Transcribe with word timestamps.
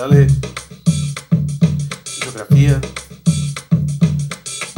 Ale. 0.00 0.28
Geografia. 2.22 2.80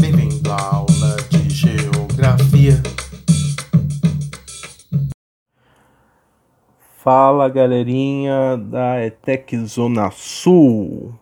Bem-vindo 0.00 0.50
à 0.50 0.74
aula 0.76 1.16
de 1.28 1.50
Geografia. 1.50 2.82
Fala 6.96 7.50
galerinha 7.50 8.56
da 8.56 9.04
ETEC 9.04 9.58
Zona 9.66 10.10
Sul. 10.10 11.14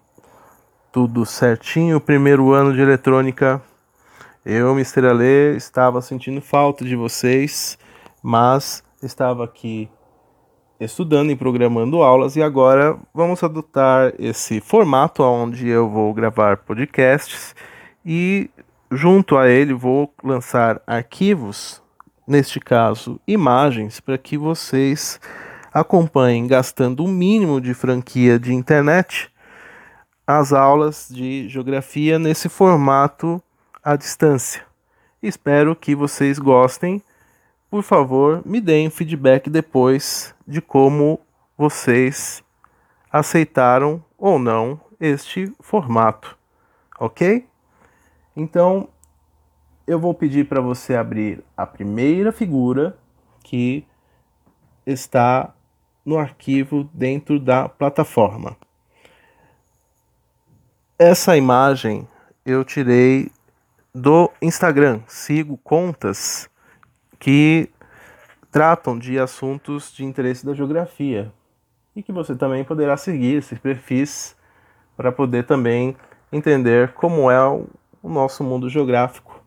Tudo 0.92 1.26
certinho? 1.26 2.00
Primeiro 2.00 2.52
ano 2.52 2.72
de 2.72 2.80
eletrônica. 2.80 3.60
Eu, 4.46 4.74
Mr. 4.74 5.08
Ale, 5.08 5.56
estava 5.56 6.00
sentindo 6.00 6.40
falta 6.40 6.84
de 6.84 6.94
vocês, 6.94 7.76
mas 8.22 8.80
estava 9.02 9.44
aqui 9.44 9.88
estudando 10.80 11.30
e 11.30 11.36
programando 11.36 12.02
aulas 12.02 12.36
e 12.36 12.42
agora 12.42 12.96
vamos 13.12 13.42
adotar 13.42 14.12
esse 14.18 14.60
formato 14.60 15.22
onde 15.22 15.68
eu 15.68 15.88
vou 15.88 16.14
gravar 16.14 16.58
podcasts 16.58 17.54
e 18.04 18.48
junto 18.90 19.36
a 19.36 19.48
ele 19.48 19.74
vou 19.74 20.12
lançar 20.22 20.80
arquivos, 20.86 21.82
neste 22.26 22.60
caso 22.60 23.20
imagens, 23.26 24.00
para 24.00 24.16
que 24.16 24.38
vocês 24.38 25.20
acompanhem 25.72 26.46
gastando 26.46 27.04
o 27.04 27.08
mínimo 27.08 27.60
de 27.60 27.74
franquia 27.74 28.38
de 28.38 28.54
internet 28.54 29.30
as 30.26 30.52
aulas 30.52 31.08
de 31.10 31.48
geografia 31.48 32.18
nesse 32.18 32.50
formato 32.50 33.42
à 33.82 33.96
distância. 33.96 34.62
Espero 35.22 35.74
que 35.74 35.94
vocês 35.94 36.38
gostem 36.38 37.02
por 37.70 37.82
favor, 37.82 38.42
me 38.46 38.60
deem 38.60 38.88
feedback 38.90 39.50
depois 39.50 40.34
de 40.46 40.60
como 40.60 41.20
vocês 41.56 42.42
aceitaram 43.12 44.02
ou 44.16 44.38
não 44.38 44.80
este 45.00 45.52
formato, 45.60 46.36
ok? 46.98 47.46
Então, 48.34 48.88
eu 49.86 49.98
vou 49.98 50.14
pedir 50.14 50.48
para 50.48 50.60
você 50.60 50.94
abrir 50.94 51.42
a 51.56 51.66
primeira 51.66 52.32
figura 52.32 52.98
que 53.42 53.86
está 54.86 55.54
no 56.04 56.18
arquivo 56.18 56.88
dentro 56.92 57.38
da 57.38 57.68
plataforma. 57.68 58.56
Essa 60.98 61.36
imagem 61.36 62.08
eu 62.44 62.64
tirei 62.64 63.30
do 63.94 64.30
Instagram. 64.40 65.00
Sigo 65.06 65.56
contas 65.58 66.48
que 67.18 67.68
tratam 68.50 68.98
de 68.98 69.18
assuntos 69.18 69.92
de 69.92 70.04
interesse 70.04 70.44
da 70.44 70.54
geografia 70.54 71.32
e 71.94 72.02
que 72.02 72.12
você 72.12 72.34
também 72.34 72.64
poderá 72.64 72.96
seguir 72.96 73.36
esses 73.36 73.58
perfis 73.58 74.36
para 74.96 75.12
poder 75.12 75.44
também 75.44 75.96
entender 76.32 76.92
como 76.92 77.30
é 77.30 77.40
o 77.46 77.68
nosso 78.08 78.44
mundo 78.44 78.68
geográfico. 78.68 79.42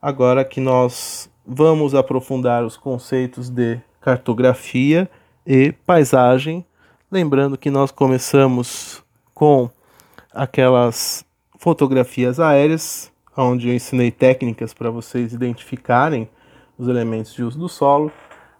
Agora 0.00 0.44
que 0.44 0.60
nós 0.60 1.30
vamos 1.46 1.94
aprofundar 1.94 2.64
os 2.64 2.76
conceitos 2.76 3.48
de 3.48 3.80
cartografia 4.00 5.08
e 5.46 5.72
paisagem, 5.72 6.64
lembrando 7.10 7.58
que 7.58 7.70
nós 7.70 7.90
começamos 7.90 9.02
com 9.34 9.68
aquelas 10.32 11.24
fotografias 11.58 12.40
aéreas, 12.40 13.12
onde 13.36 13.68
eu 13.68 13.74
ensinei 13.74 14.10
técnicas 14.10 14.74
para 14.74 14.90
vocês 14.90 15.32
identificarem 15.32 16.28
os 16.82 16.88
elementos 16.88 17.32
de 17.32 17.42
uso 17.42 17.58
do 17.58 17.68
solo. 17.68 18.10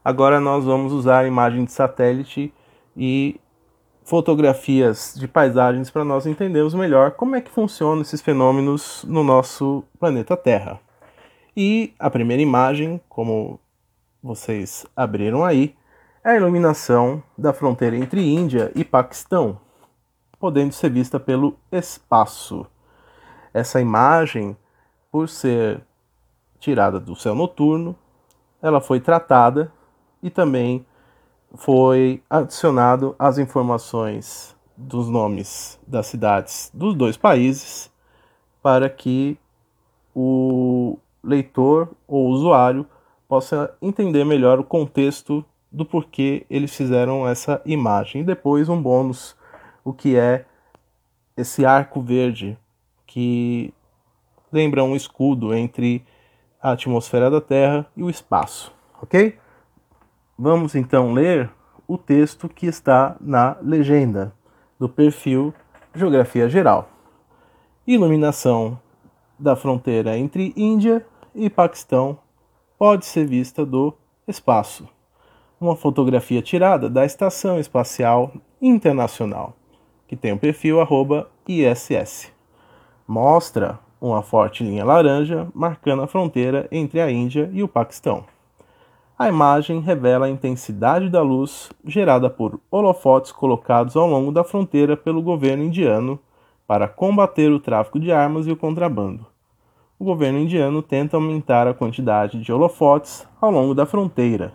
Agora 0.04 0.40
nós 0.40 0.64
vamos 0.64 0.92
usar 0.92 1.26
imagem 1.26 1.64
de 1.64 1.72
satélite 1.72 2.52
e 2.96 3.40
fotografias 4.04 5.14
de 5.16 5.28
paisagens 5.28 5.90
para 5.90 6.04
nós 6.04 6.26
entendermos 6.26 6.74
melhor 6.74 7.12
como 7.12 7.36
é 7.36 7.40
que 7.40 7.50
funcionam 7.50 8.02
esses 8.02 8.20
fenômenos 8.20 9.04
no 9.06 9.22
nosso 9.22 9.84
planeta 9.98 10.36
Terra. 10.36 10.80
E 11.56 11.92
a 11.98 12.08
primeira 12.08 12.42
imagem, 12.42 13.00
como 13.08 13.60
vocês 14.22 14.86
abriram 14.96 15.44
aí, 15.44 15.74
é 16.24 16.30
a 16.30 16.36
iluminação 16.36 17.22
da 17.36 17.52
fronteira 17.52 17.96
entre 17.96 18.22
Índia 18.22 18.70
e 18.74 18.84
Paquistão, 18.84 19.58
podendo 20.38 20.72
ser 20.72 20.90
vista 20.90 21.18
pelo 21.18 21.56
espaço. 21.70 22.66
Essa 23.52 23.80
imagem, 23.80 24.56
por 25.10 25.28
ser 25.28 25.82
tirada 26.58 26.98
do 27.00 27.16
céu 27.16 27.34
noturno, 27.34 27.96
ela 28.62 28.80
foi 28.80 29.00
tratada 29.00 29.72
e 30.22 30.30
também 30.30 30.86
foi 31.54 32.22
adicionado 32.30 33.14
as 33.18 33.36
informações 33.36 34.56
dos 34.76 35.08
nomes 35.08 35.78
das 35.86 36.06
cidades 36.06 36.70
dos 36.72 36.94
dois 36.94 37.16
países 37.16 37.92
para 38.62 38.88
que 38.88 39.36
o 40.14 40.98
leitor 41.22 41.90
ou 42.06 42.28
usuário 42.28 42.86
possa 43.28 43.74
entender 43.80 44.24
melhor 44.24 44.58
o 44.58 44.64
contexto 44.64 45.44
do 45.70 45.84
porquê 45.84 46.46
eles 46.50 46.74
fizeram 46.76 47.26
essa 47.26 47.62
imagem. 47.64 48.20
E 48.20 48.24
depois 48.24 48.68
um 48.68 48.80
bônus, 48.80 49.34
o 49.82 49.92
que 49.92 50.16
é 50.16 50.44
esse 51.36 51.64
arco 51.64 52.00
verde 52.02 52.58
que 53.06 53.72
lembra 54.52 54.84
um 54.84 54.94
escudo 54.94 55.54
entre 55.54 56.04
a 56.62 56.72
atmosfera 56.72 57.30
da 57.30 57.40
Terra 57.40 57.86
e 57.96 58.02
o 58.02 58.08
espaço, 58.08 58.72
ok? 59.02 59.36
Vamos 60.38 60.74
então 60.74 61.12
ler 61.12 61.50
o 61.88 61.98
texto 61.98 62.48
que 62.48 62.66
está 62.66 63.16
na 63.20 63.56
legenda 63.60 64.32
do 64.78 64.88
perfil 64.88 65.52
Geografia 65.94 66.48
Geral. 66.48 66.88
Iluminação 67.86 68.78
da 69.38 69.56
fronteira 69.56 70.16
entre 70.16 70.52
Índia 70.56 71.04
e 71.34 71.50
Paquistão 71.50 72.18
pode 72.78 73.04
ser 73.04 73.26
vista 73.26 73.66
do 73.66 73.92
espaço. 74.26 74.88
Uma 75.60 75.76
fotografia 75.76 76.40
tirada 76.40 76.88
da 76.88 77.04
Estação 77.04 77.58
Espacial 77.58 78.32
Internacional, 78.60 79.54
que 80.06 80.16
tem 80.16 80.32
o 80.32 80.38
perfil 80.38 80.78
ISS. 81.46 82.32
Mostra 83.06 83.78
uma 84.02 84.20
forte 84.20 84.64
linha 84.64 84.84
laranja 84.84 85.46
marcando 85.54 86.02
a 86.02 86.08
fronteira 86.08 86.66
entre 86.72 87.00
a 87.00 87.08
Índia 87.08 87.48
e 87.52 87.62
o 87.62 87.68
Paquistão. 87.68 88.24
A 89.16 89.28
imagem 89.28 89.78
revela 89.78 90.26
a 90.26 90.28
intensidade 90.28 91.08
da 91.08 91.22
luz 91.22 91.70
gerada 91.86 92.28
por 92.28 92.58
holofotes 92.68 93.30
colocados 93.30 93.94
ao 93.94 94.08
longo 94.08 94.32
da 94.32 94.42
fronteira 94.42 94.96
pelo 94.96 95.22
governo 95.22 95.62
indiano 95.62 96.18
para 96.66 96.88
combater 96.88 97.52
o 97.52 97.60
tráfico 97.60 98.00
de 98.00 98.10
armas 98.10 98.48
e 98.48 98.50
o 98.50 98.56
contrabando. 98.56 99.24
O 99.98 100.04
governo 100.04 100.40
indiano 100.40 100.82
tenta 100.82 101.16
aumentar 101.16 101.68
a 101.68 101.74
quantidade 101.74 102.40
de 102.40 102.52
holofotes 102.52 103.24
ao 103.40 103.52
longo 103.52 103.72
da 103.72 103.86
fronteira. 103.86 104.52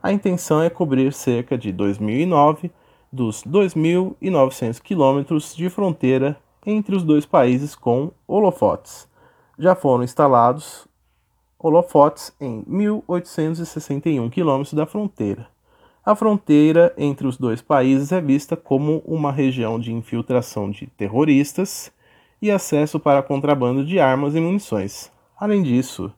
A 0.00 0.12
intenção 0.12 0.62
é 0.62 0.70
cobrir 0.70 1.12
cerca 1.12 1.58
de 1.58 1.72
2009 1.72 2.70
dos 3.12 3.42
2.900 3.42 4.80
quilômetros 4.80 5.56
de 5.56 5.68
fronteira 5.68 6.36
entre 6.70 6.94
os 6.94 7.02
dois 7.02 7.24
países 7.24 7.74
com 7.74 8.12
holofotes. 8.26 9.08
Já 9.58 9.74
foram 9.74 10.04
instalados 10.04 10.86
holofotes 11.58 12.30
em 12.38 12.62
1861 12.66 14.28
quilômetros 14.28 14.74
da 14.74 14.84
fronteira. 14.84 15.48
A 16.04 16.14
fronteira 16.14 16.92
entre 16.98 17.26
os 17.26 17.38
dois 17.38 17.62
países 17.62 18.12
é 18.12 18.20
vista 18.20 18.54
como 18.54 19.02
uma 19.06 19.32
região 19.32 19.80
de 19.80 19.94
infiltração 19.94 20.70
de 20.70 20.86
terroristas 20.88 21.90
e 22.40 22.50
acesso 22.50 23.00
para 23.00 23.22
contrabando 23.22 23.82
de 23.82 23.98
armas 23.98 24.34
e 24.34 24.40
munições. 24.40 25.10
Além 25.40 25.62
disso, 25.62 26.12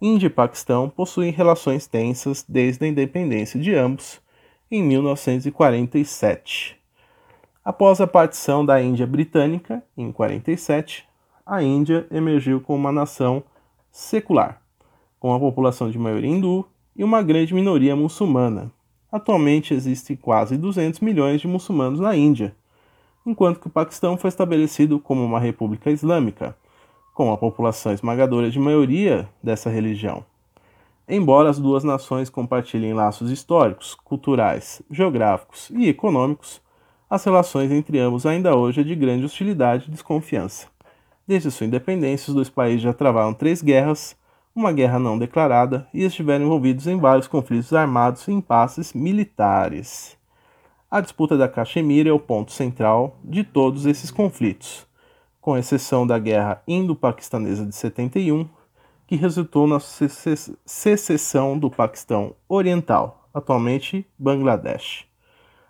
Índia 0.00 0.28
e 0.28 0.30
Paquistão 0.30 0.88
possuem 0.88 1.32
relações 1.32 1.88
tensas 1.88 2.44
desde 2.48 2.84
a 2.84 2.88
independência 2.88 3.58
de 3.58 3.74
ambos 3.74 4.20
em 4.70 4.84
1947. 4.84 6.75
Após 7.66 8.00
a 8.00 8.06
partição 8.06 8.64
da 8.64 8.80
Índia 8.80 9.08
Britânica, 9.08 9.82
em 9.98 10.12
47, 10.12 11.04
a 11.44 11.60
Índia 11.60 12.06
emergiu 12.12 12.60
como 12.60 12.78
uma 12.78 12.92
nação 12.92 13.42
secular, 13.90 14.62
com 15.18 15.34
a 15.34 15.40
população 15.40 15.90
de 15.90 15.98
maioria 15.98 16.30
hindu 16.30 16.64
e 16.94 17.02
uma 17.02 17.20
grande 17.24 17.52
minoria 17.52 17.96
muçulmana. 17.96 18.70
Atualmente 19.10 19.74
existem 19.74 20.14
quase 20.14 20.56
200 20.56 21.00
milhões 21.00 21.40
de 21.40 21.48
muçulmanos 21.48 21.98
na 21.98 22.14
Índia, 22.14 22.54
enquanto 23.26 23.58
que 23.58 23.66
o 23.66 23.70
Paquistão 23.70 24.16
foi 24.16 24.28
estabelecido 24.28 25.00
como 25.00 25.24
uma 25.24 25.40
república 25.40 25.90
islâmica, 25.90 26.56
com 27.14 27.32
a 27.32 27.36
população 27.36 27.92
esmagadora 27.92 28.48
de 28.48 28.60
maioria 28.60 29.28
dessa 29.42 29.68
religião. 29.68 30.24
Embora 31.08 31.50
as 31.50 31.58
duas 31.58 31.82
nações 31.82 32.30
compartilhem 32.30 32.94
laços 32.94 33.28
históricos, 33.28 33.96
culturais, 33.96 34.82
geográficos 34.88 35.68
e 35.70 35.88
econômicos, 35.88 36.64
as 37.08 37.24
relações 37.24 37.70
entre 37.70 38.00
ambos 38.00 38.26
ainda 38.26 38.56
hoje 38.56 38.80
é 38.80 38.84
de 38.84 38.94
grande 38.96 39.24
hostilidade 39.24 39.86
e 39.86 39.90
desconfiança. 39.92 40.66
Desde 41.26 41.50
sua 41.50 41.66
independência, 41.66 42.30
os 42.30 42.34
dois 42.34 42.48
países 42.48 42.82
já 42.82 42.92
travaram 42.92 43.32
três 43.32 43.62
guerras, 43.62 44.16
uma 44.54 44.72
guerra 44.72 44.98
não 44.98 45.16
declarada, 45.16 45.86
e 45.94 46.02
estiveram 46.02 46.46
envolvidos 46.46 46.86
em 46.86 46.98
vários 46.98 47.28
conflitos 47.28 47.72
armados 47.72 48.26
e 48.26 48.32
impasses 48.32 48.92
militares. 48.92 50.16
A 50.90 51.00
disputa 51.00 51.36
da 51.36 51.48
Caxemira 51.48 52.08
é 52.08 52.12
o 52.12 52.18
ponto 52.18 52.52
central 52.52 53.16
de 53.22 53.44
todos 53.44 53.86
esses 53.86 54.10
conflitos, 54.10 54.86
com 55.40 55.56
exceção 55.56 56.06
da 56.06 56.18
Guerra 56.18 56.62
Indo-Paquistanesa 56.66 57.64
de 57.64 57.74
71, 57.74 58.48
que 59.06 59.14
resultou 59.14 59.68
na 59.68 59.78
secessão 59.78 61.56
do 61.56 61.70
Paquistão 61.70 62.34
Oriental, 62.48 63.28
atualmente 63.32 64.04
Bangladesh. 64.18 65.05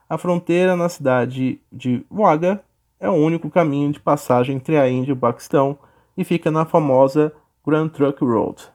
A 0.09 0.17
fronteira 0.17 0.77
na 0.77 0.89
cidade 0.89 1.61
de 1.73 2.07
Wagah 2.09 2.61
é 3.01 3.11
o 3.11 3.15
único 3.15 3.51
caminho 3.51 3.91
de 3.91 3.99
passagem 3.99 4.55
entre 4.55 4.79
a 4.79 4.89
Índia 4.89 5.11
e 5.11 5.13
o 5.13 5.17
Paquistão 5.17 5.77
e 6.17 6.23
fica 6.23 6.49
na 6.49 6.65
famosa 6.65 7.33
Grand 7.67 7.89
Trunk 7.89 8.25
Road, 8.25 8.69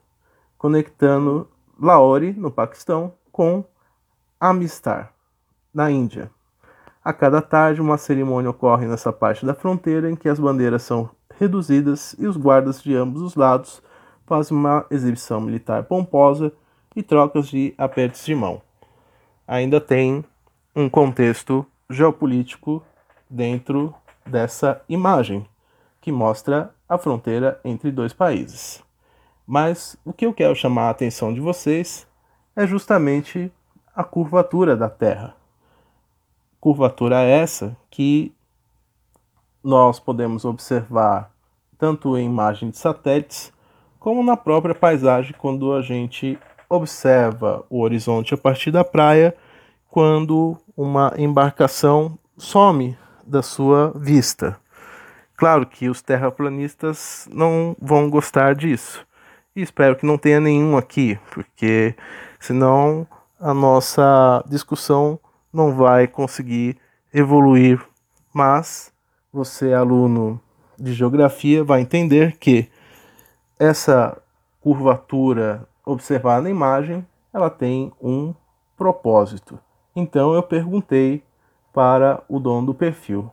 conectando 0.57 1.47
Lahore, 1.79 2.33
no 2.33 2.51
Paquistão, 2.51 3.13
com 3.31 3.63
Amistar, 4.37 5.13
na 5.73 5.89
Índia. 5.89 6.29
A 7.01 7.13
cada 7.13 7.41
tarde, 7.41 7.79
uma 7.79 7.97
cerimônia 7.97 8.49
ocorre 8.49 8.85
nessa 8.85 9.13
parte 9.13 9.45
da 9.45 9.53
fronteira 9.53 10.11
em 10.11 10.17
que 10.17 10.27
as 10.27 10.37
bandeiras 10.37 10.83
são 10.83 11.09
reduzidas 11.39 12.13
e 12.19 12.27
os 12.27 12.35
guardas 12.35 12.83
de 12.83 12.93
ambos 12.93 13.21
os 13.21 13.35
lados 13.35 13.81
fazem 14.25 14.55
uma 14.55 14.85
exibição 14.91 15.39
militar 15.39 15.83
pomposa 15.83 16.51
e 16.93 17.01
trocas 17.01 17.47
de 17.47 17.73
apertos 17.77 18.25
de 18.25 18.35
mão. 18.35 18.61
Ainda 19.47 19.79
tem 19.79 20.25
um 20.75 20.89
contexto 20.89 21.65
geopolítico 21.89 22.83
dentro 23.29 23.93
dessa 24.25 24.81
imagem, 24.87 25.45
que 25.99 26.11
mostra 26.11 26.73
a 26.87 26.97
fronteira 26.97 27.59
entre 27.63 27.91
dois 27.91 28.13
países. 28.13 28.83
Mas 29.45 29.97
o 30.05 30.13
que 30.13 30.25
eu 30.25 30.33
quero 30.33 30.55
chamar 30.55 30.83
a 30.83 30.89
atenção 30.91 31.33
de 31.33 31.39
vocês 31.39 32.07
é 32.55 32.65
justamente 32.65 33.51
a 33.95 34.03
curvatura 34.03 34.75
da 34.75 34.89
Terra. 34.89 35.35
Curvatura 36.59 37.21
essa 37.21 37.75
que 37.89 38.33
nós 39.63 39.99
podemos 39.99 40.45
observar 40.45 41.31
tanto 41.77 42.17
em 42.17 42.25
imagem 42.25 42.69
de 42.69 42.77
satélites 42.77 43.51
como 43.99 44.23
na 44.23 44.37
própria 44.37 44.73
paisagem 44.73 45.35
quando 45.37 45.73
a 45.73 45.81
gente 45.81 46.37
observa 46.69 47.65
o 47.69 47.81
horizonte 47.81 48.33
a 48.33 48.37
partir 48.37 48.71
da 48.71 48.83
praia, 48.83 49.35
quando 49.91 50.57
uma 50.75 51.13
embarcação 51.17 52.17
some 52.37 52.97
da 53.27 53.43
sua 53.43 53.91
vista. 53.93 54.57
Claro 55.35 55.65
que 55.65 55.89
os 55.89 56.01
terraplanistas 56.01 57.27
não 57.29 57.75
vão 57.79 58.09
gostar 58.09 58.55
disso. 58.55 59.05
E 59.53 59.61
espero 59.61 59.97
que 59.97 60.05
não 60.05 60.17
tenha 60.17 60.39
nenhum 60.39 60.77
aqui, 60.77 61.19
porque 61.31 61.93
senão 62.39 63.05
a 63.37 63.53
nossa 63.53 64.41
discussão 64.47 65.19
não 65.51 65.75
vai 65.75 66.07
conseguir 66.07 66.77
evoluir. 67.13 67.83
Mas 68.33 68.93
você, 69.31 69.73
aluno 69.73 70.39
de 70.79 70.93
geografia, 70.93 71.65
vai 71.65 71.81
entender 71.81 72.37
que 72.37 72.69
essa 73.59 74.17
curvatura 74.61 75.67
observada 75.85 76.43
na 76.43 76.49
imagem, 76.49 77.05
ela 77.33 77.49
tem 77.49 77.91
um 78.01 78.33
propósito. 78.77 79.59
Então 79.95 80.33
eu 80.33 80.41
perguntei 80.41 81.23
para 81.73 82.23
o 82.29 82.39
dono 82.39 82.67
do 82.67 82.73
perfil. 82.73 83.29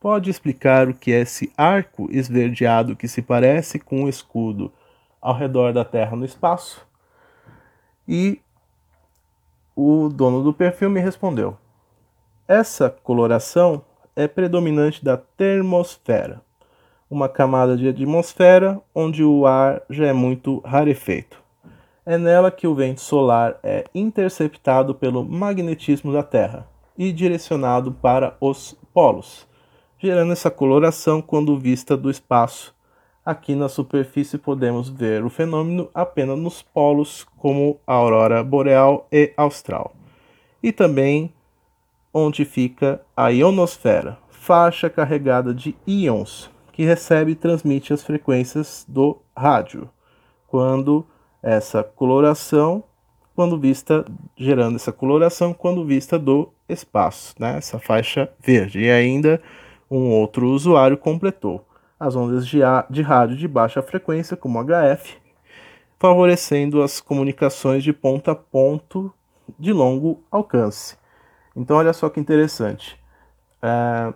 Pode 0.00 0.30
explicar 0.30 0.88
o 0.88 0.94
que 0.94 1.12
é 1.12 1.20
esse 1.20 1.52
arco 1.56 2.08
esverdeado 2.10 2.96
que 2.96 3.06
se 3.06 3.20
parece 3.22 3.78
com 3.78 4.02
um 4.02 4.08
escudo 4.08 4.72
ao 5.20 5.34
redor 5.34 5.72
da 5.72 5.84
Terra 5.84 6.16
no 6.16 6.24
espaço? 6.24 6.86
E 8.08 8.40
o 9.76 10.08
dono 10.08 10.42
do 10.42 10.52
perfil 10.52 10.90
me 10.90 11.00
respondeu: 11.00 11.56
Essa 12.48 12.90
coloração 12.90 13.84
é 14.16 14.26
predominante 14.26 15.04
da 15.04 15.16
termosfera, 15.16 16.42
uma 17.08 17.28
camada 17.28 17.76
de 17.76 17.88
atmosfera 17.88 18.80
onde 18.94 19.22
o 19.22 19.46
ar 19.46 19.82
já 19.88 20.06
é 20.06 20.12
muito 20.12 20.58
rarefeito. 20.60 21.39
É 22.04 22.16
nela 22.16 22.50
que 22.50 22.66
o 22.66 22.74
vento 22.74 23.00
solar 23.00 23.58
é 23.62 23.84
interceptado 23.94 24.94
pelo 24.94 25.22
magnetismo 25.22 26.12
da 26.12 26.22
Terra 26.22 26.66
e 26.96 27.12
direcionado 27.12 27.92
para 27.92 28.36
os 28.40 28.76
polos, 28.92 29.46
gerando 29.98 30.32
essa 30.32 30.50
coloração 30.50 31.20
quando 31.20 31.58
vista 31.58 31.96
do 31.96 32.10
espaço. 32.10 32.74
Aqui 33.24 33.54
na 33.54 33.68
superfície 33.68 34.38
podemos 34.38 34.88
ver 34.88 35.22
o 35.24 35.30
fenômeno 35.30 35.90
apenas 35.92 36.38
nos 36.38 36.62
polos, 36.62 37.26
como 37.36 37.78
a 37.86 37.92
aurora 37.92 38.42
boreal 38.42 39.06
e 39.12 39.32
austral. 39.36 39.94
E 40.62 40.72
também 40.72 41.32
onde 42.12 42.44
fica 42.44 43.02
a 43.14 43.28
ionosfera, 43.28 44.18
faixa 44.30 44.88
carregada 44.88 45.54
de 45.54 45.76
íons, 45.86 46.50
que 46.72 46.82
recebe 46.82 47.32
e 47.32 47.36
transmite 47.36 47.92
as 47.92 48.02
frequências 48.02 48.86
do 48.88 49.18
rádio, 49.36 49.88
quando 50.46 51.06
essa 51.42 51.82
coloração 51.82 52.84
quando 53.34 53.58
vista, 53.58 54.04
gerando 54.36 54.76
essa 54.76 54.92
coloração 54.92 55.54
quando 55.54 55.84
vista 55.84 56.18
do 56.18 56.52
espaço, 56.68 57.34
né? 57.38 57.56
essa 57.56 57.78
faixa 57.78 58.30
verde. 58.38 58.80
E 58.80 58.90
ainda 58.90 59.40
um 59.90 60.10
outro 60.10 60.48
usuário 60.48 60.96
completou 60.96 61.64
as 61.98 62.16
ondas 62.16 62.46
de, 62.46 62.60
de 62.88 63.02
rádio 63.02 63.36
de 63.36 63.46
baixa 63.46 63.82
frequência, 63.82 64.36
como 64.36 64.58
HF, 64.62 65.18
favorecendo 65.98 66.82
as 66.82 66.98
comunicações 66.98 67.84
de 67.84 67.92
ponto 67.92 68.30
a 68.30 68.34
ponto 68.34 69.12
de 69.58 69.72
longo 69.72 70.22
alcance. 70.30 70.96
Então, 71.54 71.76
olha 71.76 71.92
só 71.92 72.08
que 72.08 72.18
interessante. 72.18 72.98
É, 73.62 74.14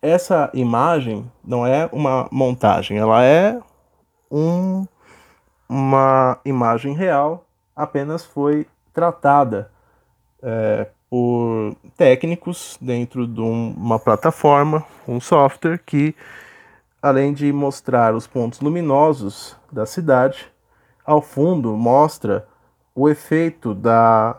essa 0.00 0.50
imagem 0.54 1.30
não 1.44 1.66
é 1.66 1.88
uma 1.92 2.28
montagem, 2.30 2.98
ela 2.98 3.24
é 3.24 3.58
um, 4.30 4.86
uma 5.72 6.38
imagem 6.44 6.92
real 6.92 7.46
apenas 7.74 8.22
foi 8.22 8.66
tratada 8.92 9.70
é, 10.42 10.86
por 11.08 11.74
técnicos 11.96 12.76
dentro 12.78 13.26
de 13.26 13.40
uma 13.40 13.98
plataforma, 13.98 14.84
um 15.08 15.18
software 15.18 15.78
que, 15.78 16.14
além 17.00 17.32
de 17.32 17.50
mostrar 17.54 18.14
os 18.14 18.26
pontos 18.26 18.60
luminosos 18.60 19.56
da 19.70 19.86
cidade, 19.86 20.46
ao 21.06 21.22
fundo 21.22 21.74
mostra 21.74 22.46
o 22.94 23.08
efeito 23.08 23.74
da 23.74 24.36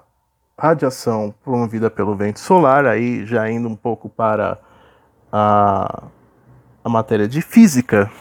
radiação 0.56 1.34
promovida 1.44 1.90
pelo 1.90 2.16
vento 2.16 2.40
solar, 2.40 2.86
aí 2.86 3.26
já 3.26 3.50
indo 3.50 3.68
um 3.68 3.76
pouco 3.76 4.08
para 4.08 4.60
a, 5.32 6.04
a 6.84 6.90
matéria 6.90 7.28
de 7.28 7.42
física, 7.42 8.12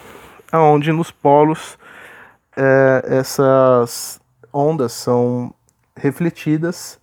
onde 0.50 0.90
nos 0.92 1.11
polos 1.11 1.76
é, 2.56 3.02
essas 3.06 4.21
ondas 4.52 4.92
são 4.92 5.52
refletidas 5.97 7.00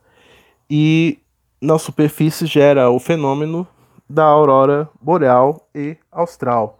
e 0.69 1.19
na 1.61 1.77
superfície 1.77 2.45
gera 2.45 2.89
o 2.89 2.99
fenômeno 2.99 3.67
da 4.09 4.23
aurora 4.23 4.89
boreal 5.01 5.67
e 5.73 5.97
austral. 6.11 6.79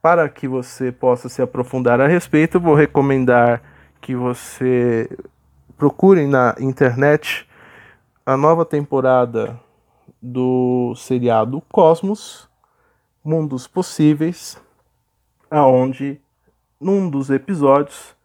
Para 0.00 0.28
que 0.28 0.48
você 0.48 0.90
possa 0.90 1.28
se 1.28 1.42
aprofundar 1.42 2.00
a 2.00 2.06
respeito, 2.06 2.58
vou 2.58 2.74
recomendar 2.74 3.62
que 4.00 4.14
você 4.14 5.08
procure 5.76 6.26
na 6.26 6.54
internet 6.58 7.46
a 8.24 8.36
nova 8.36 8.64
temporada 8.64 9.60
do 10.22 10.94
seriado 10.96 11.62
Cosmos, 11.70 12.48
Mundos 13.22 13.66
Possíveis, 13.66 14.60
aonde 15.50 16.20
num 16.80 17.10
dos 17.10 17.28
episódios 17.28 18.16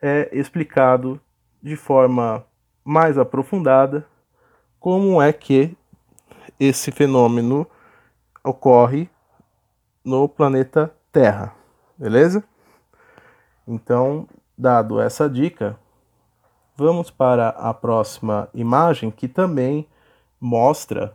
é 0.00 0.30
explicado 0.32 1.20
de 1.62 1.76
forma 1.76 2.44
mais 2.84 3.18
aprofundada 3.18 4.06
como 4.80 5.20
é 5.22 5.32
que 5.32 5.76
esse 6.58 6.90
fenômeno 6.90 7.66
ocorre 8.42 9.08
no 10.04 10.28
planeta 10.28 10.92
Terra, 11.12 11.54
beleza? 11.96 12.42
Então, 13.68 14.26
dado 14.58 15.00
essa 15.00 15.28
dica, 15.28 15.78
vamos 16.76 17.10
para 17.10 17.50
a 17.50 17.72
próxima 17.72 18.48
imagem 18.52 19.10
que 19.10 19.28
também 19.28 19.86
mostra 20.40 21.12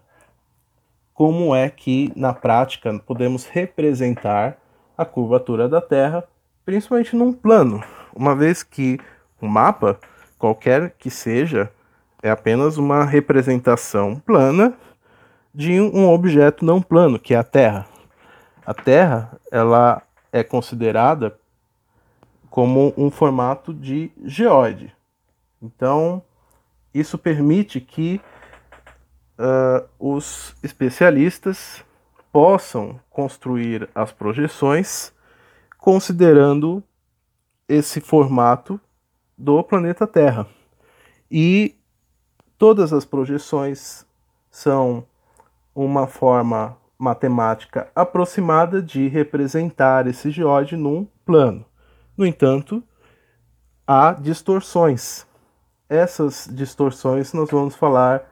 como 1.13 1.53
é 1.53 1.69
que 1.69 2.13
na 2.15 2.31
prática 2.31 2.97
podemos 2.99 3.45
representar 3.45 4.57
a 4.97 5.03
curvatura 5.03 5.67
da 5.67 5.81
Terra, 5.81 6.23
principalmente 6.67 7.15
num 7.15 7.31
plano, 7.31 7.81
uma 8.13 8.35
vez 8.35 8.61
que 8.61 8.99
o 9.39 9.47
mapa, 9.47 9.97
qualquer 10.37 10.91
que 10.99 11.09
seja, 11.09 11.71
é 12.21 12.29
apenas 12.29 12.75
uma 12.75 13.05
representação 13.05 14.19
plana 14.19 14.73
de 15.55 15.79
um 15.79 16.09
objeto 16.09 16.65
não 16.65 16.81
plano, 16.81 17.17
que 17.17 17.33
é 17.33 17.37
a 17.37 17.43
Terra. 17.43 17.87
A 18.65 18.73
Terra, 18.73 19.39
ela 19.49 20.01
é 20.29 20.43
considerada 20.43 21.39
como 22.49 22.93
um 22.97 23.09
formato 23.09 23.73
de 23.73 24.11
geóide. 24.25 24.93
Então, 25.61 26.21
isso 26.93 27.17
permite 27.17 27.79
que 27.79 28.19
uh, 29.39 29.87
os 29.97 30.53
especialistas 30.61 31.81
possam 32.29 32.99
construir 33.09 33.87
as 33.95 34.11
projeções 34.11 35.15
considerando 35.77 36.83
esse 37.67 38.01
formato 38.01 38.79
do 39.37 39.63
planeta 39.63 40.07
Terra. 40.07 40.47
E 41.29 41.75
todas 42.57 42.93
as 42.93 43.05
projeções 43.05 44.05
são 44.49 45.05
uma 45.75 46.07
forma 46.07 46.77
matemática 46.97 47.91
aproximada 47.95 48.81
de 48.81 49.07
representar 49.07 50.07
esse 50.07 50.31
geóide 50.31 50.75
num 50.75 51.05
plano. 51.25 51.63
No 52.17 52.25
entanto, 52.25 52.81
há 53.85 54.13
distorções. 54.13 55.27
Essas 55.87 56.49
distorções 56.51 57.31
nós 57.33 57.51
vamos 57.51 57.75
falar 57.75 58.23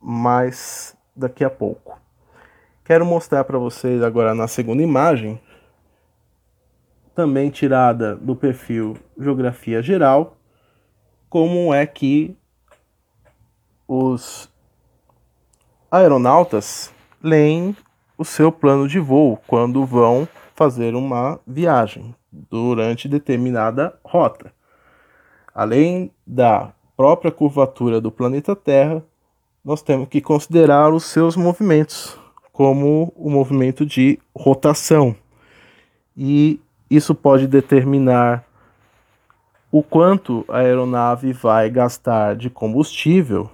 mais 0.00 0.96
daqui 1.14 1.44
a 1.44 1.50
pouco. 1.50 1.98
Quero 2.84 3.06
mostrar 3.06 3.44
para 3.44 3.58
vocês 3.58 4.02
agora 4.02 4.34
na 4.34 4.48
segunda 4.48 4.82
imagem, 4.82 5.40
também 7.18 7.50
tirada 7.50 8.14
do 8.14 8.36
perfil 8.36 8.96
Geografia 9.18 9.82
Geral, 9.82 10.36
como 11.28 11.74
é 11.74 11.84
que 11.84 12.36
os 13.88 14.48
aeronautas 15.90 16.94
leem 17.20 17.76
o 18.16 18.24
seu 18.24 18.52
plano 18.52 18.86
de 18.86 19.00
voo 19.00 19.36
quando 19.48 19.84
vão 19.84 20.28
fazer 20.54 20.94
uma 20.94 21.40
viagem 21.44 22.14
durante 22.30 23.08
determinada 23.08 23.98
rota. 24.04 24.52
Além 25.52 26.12
da 26.24 26.72
própria 26.96 27.32
curvatura 27.32 28.00
do 28.00 28.12
planeta 28.12 28.54
Terra, 28.54 29.02
nós 29.64 29.82
temos 29.82 30.08
que 30.08 30.20
considerar 30.20 30.94
os 30.94 31.02
seus 31.02 31.34
movimentos, 31.34 32.16
como 32.52 33.12
o 33.16 33.28
movimento 33.28 33.84
de 33.84 34.20
rotação. 34.32 35.16
E 36.16 36.60
isso 36.90 37.14
pode 37.14 37.46
determinar 37.46 38.44
o 39.70 39.82
quanto 39.82 40.44
a 40.48 40.58
aeronave 40.58 41.32
vai 41.32 41.68
gastar 41.68 42.34
de 42.34 42.48
combustível, 42.48 43.50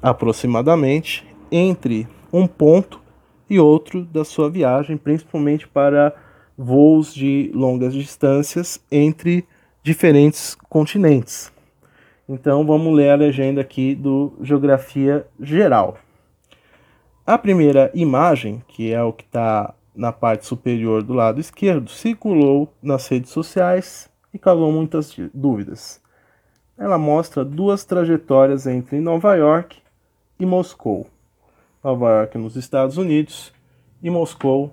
aproximadamente, 0.00 1.26
entre 1.50 2.06
um 2.32 2.46
ponto 2.46 3.00
e 3.48 3.58
outro 3.58 4.04
da 4.04 4.24
sua 4.24 4.48
viagem, 4.48 4.96
principalmente 4.96 5.66
para 5.66 6.14
voos 6.56 7.12
de 7.12 7.50
longas 7.54 7.92
distâncias 7.92 8.80
entre 8.90 9.44
diferentes 9.82 10.56
continentes. 10.68 11.52
Então 12.28 12.66
vamos 12.66 12.94
ler 12.94 13.10
a 13.10 13.16
legenda 13.16 13.60
aqui 13.60 13.94
do 13.94 14.32
Geografia 14.40 15.26
Geral. 15.40 15.98
A 17.24 17.36
primeira 17.36 17.90
imagem, 17.94 18.62
que 18.68 18.92
é 18.92 19.02
o 19.02 19.12
que 19.12 19.24
está 19.24 19.74
na 19.96 20.12
parte 20.12 20.46
superior 20.46 21.02
do 21.02 21.14
lado 21.14 21.40
esquerdo, 21.40 21.90
circulou 21.90 22.72
nas 22.82 23.08
redes 23.08 23.30
sociais 23.30 24.10
e 24.32 24.38
causou 24.38 24.70
muitas 24.70 25.16
dúvidas. 25.32 26.00
Ela 26.76 26.98
mostra 26.98 27.44
duas 27.44 27.84
trajetórias 27.84 28.66
entre 28.66 29.00
Nova 29.00 29.34
York 29.34 29.78
e 30.38 30.44
Moscou. 30.44 31.06
Nova 31.82 32.10
York 32.10 32.36
nos 32.36 32.54
Estados 32.54 32.98
Unidos 32.98 33.52
e 34.02 34.10
Moscou 34.10 34.70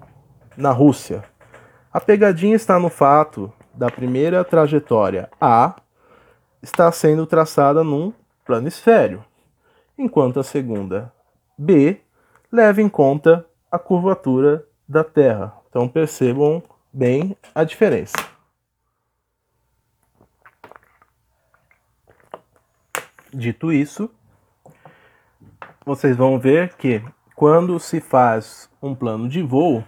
na 0.57 0.71
Rússia. 0.71 1.23
A 1.91 2.01
pegadinha 2.01 2.55
está 2.55 2.77
no 2.77 2.89
fato 2.89 3.51
da 3.73 3.89
primeira 3.89 4.43
trajetória 4.43 5.29
A 5.39 5.75
está 6.61 6.91
sendo 6.91 7.25
traçada 7.25 7.83
num 7.83 8.13
planisfério, 8.45 9.23
enquanto 9.97 10.39
a 10.39 10.43
segunda 10.43 11.11
B 11.57 11.99
leve 12.51 12.81
em 12.81 12.89
conta 12.89 13.45
a 13.71 13.79
curvatura 13.79 14.65
da 14.87 15.03
Terra. 15.03 15.53
Então 15.69 15.87
percebam 15.87 16.61
bem 16.91 17.35
a 17.53 17.63
diferença. 17.63 18.15
Dito 23.33 23.71
isso, 23.71 24.11
vocês 25.83 26.15
vão 26.15 26.37
ver 26.37 26.75
que 26.75 27.03
quando 27.35 27.79
se 27.79 27.99
faz 27.99 28.69
um 28.81 28.93
plano 28.93 29.27
de 29.27 29.41
voo, 29.41 29.83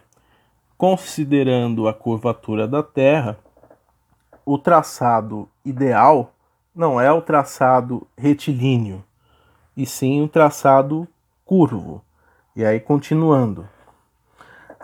considerando 0.77 1.87
a 1.87 1.93
curvatura 1.93 2.67
da 2.67 2.81
Terra, 2.81 3.37
o 4.43 4.57
traçado 4.57 5.47
ideal 5.63 6.33
não 6.75 6.99
é 6.99 7.11
o 7.11 7.21
traçado 7.21 8.07
retilíneo, 8.17 9.03
e 9.77 9.85
sim 9.85 10.21
o 10.21 10.27
traçado 10.27 11.07
curvo. 11.45 12.03
E 12.55 12.65
aí, 12.65 12.79
continuando. 12.79 13.67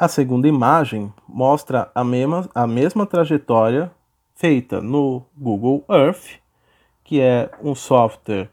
A 0.01 0.07
segunda 0.07 0.47
imagem 0.47 1.13
mostra 1.27 1.91
a 1.93 2.03
mesma, 2.03 2.49
a 2.55 2.65
mesma 2.65 3.05
trajetória 3.05 3.91
feita 4.33 4.81
no 4.81 5.21
Google 5.37 5.85
Earth, 5.87 6.39
que 7.03 7.21
é 7.21 7.51
um 7.61 7.75
software 7.75 8.49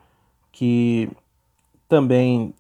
que 0.52 1.10
também 1.88 2.54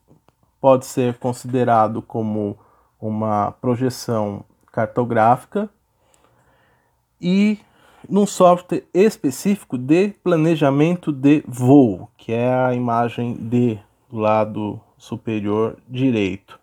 pode 0.58 0.86
ser 0.86 1.18
considerado 1.18 2.00
como 2.00 2.56
uma 2.98 3.52
projeção 3.60 4.42
cartográfica 4.72 5.68
e 7.20 7.58
num 8.08 8.24
software 8.24 8.84
específico 8.94 9.76
de 9.76 10.14
planejamento 10.24 11.12
de 11.12 11.44
voo, 11.46 12.08
que 12.16 12.32
é 12.32 12.54
a 12.54 12.72
imagem 12.72 13.34
D 13.34 13.78
do 14.08 14.16
lado 14.16 14.80
superior 14.96 15.76
direito, 15.86 16.58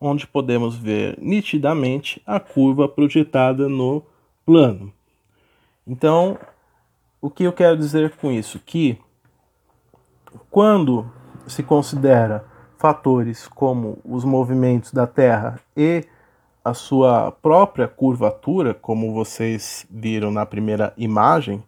onde 0.00 0.26
podemos 0.26 0.76
ver 0.76 1.18
nitidamente 1.20 2.22
a 2.26 2.38
curva 2.38 2.88
projetada 2.88 3.68
no 3.68 4.02
plano. 4.44 4.92
Então, 5.86 6.38
o 7.20 7.28
que 7.28 7.44
eu 7.44 7.52
quero 7.52 7.76
dizer 7.76 8.16
com 8.16 8.30
isso? 8.30 8.60
Que 8.60 8.98
quando 10.50 11.10
se 11.46 11.62
considera 11.62 12.44
fatores 12.76 13.48
como 13.48 13.98
os 14.04 14.24
movimentos 14.24 14.92
da 14.92 15.06
Terra 15.06 15.60
e 15.76 16.04
a 16.64 16.74
sua 16.74 17.32
própria 17.32 17.88
curvatura, 17.88 18.74
como 18.74 19.12
vocês 19.12 19.86
viram 19.90 20.30
na 20.30 20.44
primeira 20.44 20.92
imagem, 20.96 21.62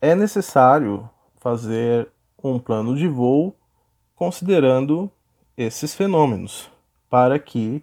é 0.00 0.14
necessário 0.14 1.08
fazer 1.36 2.08
um 2.42 2.58
plano 2.58 2.96
de 2.96 3.08
voo 3.08 3.54
considerando 4.14 5.10
esses 5.56 5.94
fenômenos, 5.94 6.70
para 7.08 7.38
que 7.38 7.82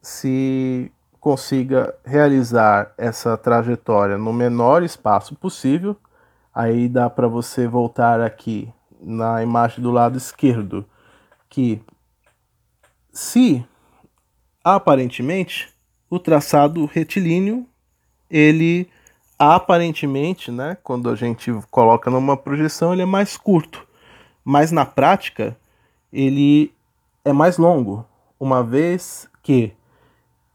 se 0.00 0.90
consiga 1.18 1.94
realizar 2.04 2.92
essa 2.96 3.36
trajetória 3.36 4.16
no 4.16 4.32
menor 4.32 4.82
espaço 4.82 5.34
possível. 5.34 5.96
Aí 6.54 6.88
dá 6.88 7.10
para 7.10 7.28
você 7.28 7.66
voltar 7.66 8.20
aqui 8.20 8.72
na 9.00 9.42
imagem 9.42 9.82
do 9.82 9.90
lado 9.90 10.16
esquerdo, 10.16 10.84
que 11.48 11.80
se 13.12 13.64
aparentemente 14.62 15.72
o 16.08 16.18
traçado 16.18 16.84
retilíneo 16.86 17.66
ele 18.28 18.90
aparentemente, 19.38 20.50
né, 20.50 20.76
quando 20.82 21.08
a 21.08 21.14
gente 21.14 21.50
coloca 21.70 22.10
numa 22.10 22.36
projeção, 22.36 22.92
ele 22.92 23.02
é 23.02 23.06
mais 23.06 23.36
curto 23.36 23.88
mas 24.44 24.72
na 24.72 24.84
prática 24.84 25.56
ele 26.12 26.74
é 27.24 27.32
mais 27.32 27.58
longo, 27.58 28.04
uma 28.40 28.64
vez 28.64 29.28
que 29.42 29.72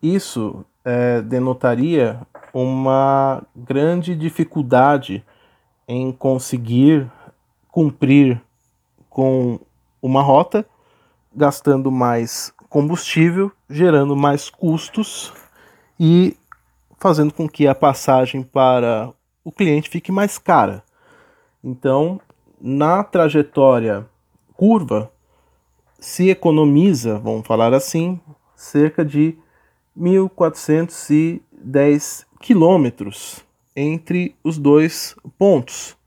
isso 0.02 0.66
é, 0.84 1.22
denotaria 1.22 2.20
uma 2.52 3.44
grande 3.56 4.16
dificuldade 4.16 5.24
em 5.88 6.12
conseguir 6.12 7.10
cumprir 7.72 8.42
com 9.10 9.60
uma 10.02 10.22
rota, 10.22 10.66
gastando 11.34 11.92
mais 11.92 12.52
combustível, 12.70 13.52
gerando 13.70 14.16
mais 14.16 14.50
custos 14.50 15.32
e 16.00 16.36
fazendo 16.98 17.34
com 17.34 17.48
que 17.48 17.68
a 17.68 17.76
passagem 17.76 18.42
para 18.42 19.14
o 19.44 19.52
cliente 19.52 19.90
fique 19.90 20.12
mais 20.12 20.38
cara. 20.38 20.84
Então, 21.64 22.20
na 22.60 23.04
trajetória 23.04 24.06
curva 24.54 25.12
se 26.00 26.30
economiza, 26.30 27.18
vamos 27.18 27.48
falar 27.48 27.74
assim, 27.74 28.20
cerca 28.56 29.04
de 29.04 29.36
1.410 29.98 32.26
quilômetros 32.40 33.44
entre 33.76 34.36
os 34.44 34.58
dois 34.58 35.16
pontos, 35.38 35.98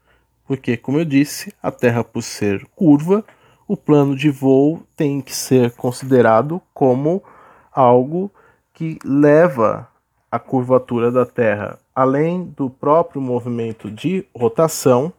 porque, 0.47 0.77
como 0.77 0.99
eu 0.99 1.05
disse, 1.05 1.53
a 1.63 1.71
Terra, 1.71 2.03
por 2.03 2.23
ser 2.23 2.67
curva, 2.75 3.23
o 3.67 3.77
plano 3.77 4.17
de 4.17 4.31
voo 4.31 4.83
tem 4.97 5.21
que 5.21 5.35
ser 5.35 5.73
considerado 5.73 6.63
como 6.73 7.23
algo 7.71 8.31
que 8.73 8.99
leva 9.05 9.89
a 10.31 10.39
curvatura 10.39 11.11
da 11.11 11.27
Terra, 11.27 11.79
além 11.95 12.45
do 12.57 12.71
próprio 12.71 13.21
movimento 13.21 13.91
de 13.91 14.27
rotação, 14.35 15.13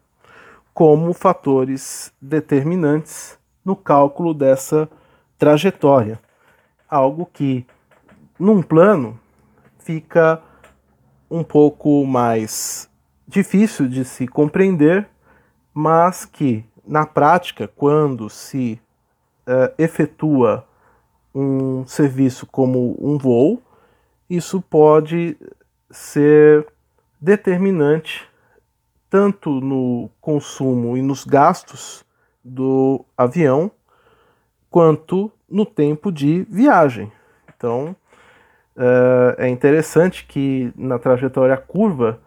como 0.74 1.14
fatores 1.14 2.12
determinantes 2.22 3.39
no 3.70 3.76
cálculo 3.76 4.34
dessa 4.34 4.90
trajetória. 5.38 6.20
Algo 6.90 7.30
que, 7.32 7.68
num 8.40 8.64
plano, 8.64 9.20
fica 9.78 10.42
um 11.30 11.44
pouco 11.44 12.04
mais 12.04 12.90
difícil 13.28 13.88
de 13.88 14.04
se 14.04 14.28
compreender, 14.28 15.08
mas 15.72 16.26
que, 16.26 16.66
na 16.84 17.06
prática, 17.06 17.68
quando 17.68 18.28
se 18.28 18.82
uh, 19.48 19.72
efetua 19.78 20.66
um 21.34 21.86
serviço 21.86 22.48
como 22.48 22.98
um 23.00 23.20
voo, 23.20 23.62
isso 24.28 24.60
pode 24.62 25.38
ser 25.92 26.66
determinante 27.22 28.28
tanto 29.12 29.62
no 29.62 30.10
consumo 30.20 30.98
e 30.98 31.04
nos 31.04 31.24
gastos 31.24 32.04
do 32.44 33.04
avião, 33.18 33.72
quanto 34.70 35.32
no 35.50 35.66
tempo 35.66 36.12
de 36.12 36.46
viagem. 36.50 37.12
Então, 37.56 37.96
é 39.38 39.50
interessante 39.50 40.26
que 40.26 40.72
na 40.76 40.98
trajetória 40.98 41.58
curva 41.58 42.20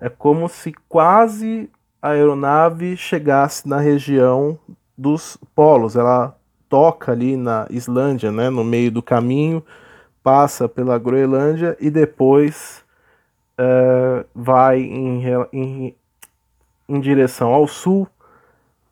é 0.00 0.08
como 0.08 0.48
se 0.48 0.72
quase 0.88 1.68
a 2.00 2.10
aeronave 2.10 2.96
chegasse 2.96 3.68
na 3.68 3.78
região 3.78 4.58
dos 4.96 5.36
polos. 5.54 5.96
Ela 5.96 6.34
toca 6.68 7.12
ali 7.12 7.36
na 7.36 7.66
Islândia, 7.68 8.32
né, 8.32 8.48
no 8.48 8.64
meio 8.64 8.90
do 8.90 9.02
caminho, 9.02 9.62
passa 10.22 10.68
pela 10.68 10.98
Groenlândia 10.98 11.76
e 11.80 11.90
depois 11.90 12.82
é, 13.58 14.24
vai 14.34 14.80
em, 14.80 15.22
em, 15.52 15.94
em 16.88 17.00
direção 17.00 17.52
ao 17.52 17.66
sul 17.66 18.08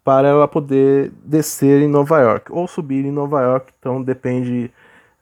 para 0.09 0.27
ela 0.27 0.49
poder 0.49 1.13
descer 1.23 1.83
em 1.83 1.87
Nova 1.87 2.19
York 2.19 2.51
ou 2.51 2.67
subir 2.67 3.05
em 3.05 3.11
Nova 3.11 3.43
York. 3.43 3.75
Então 3.79 4.03
depende 4.03 4.71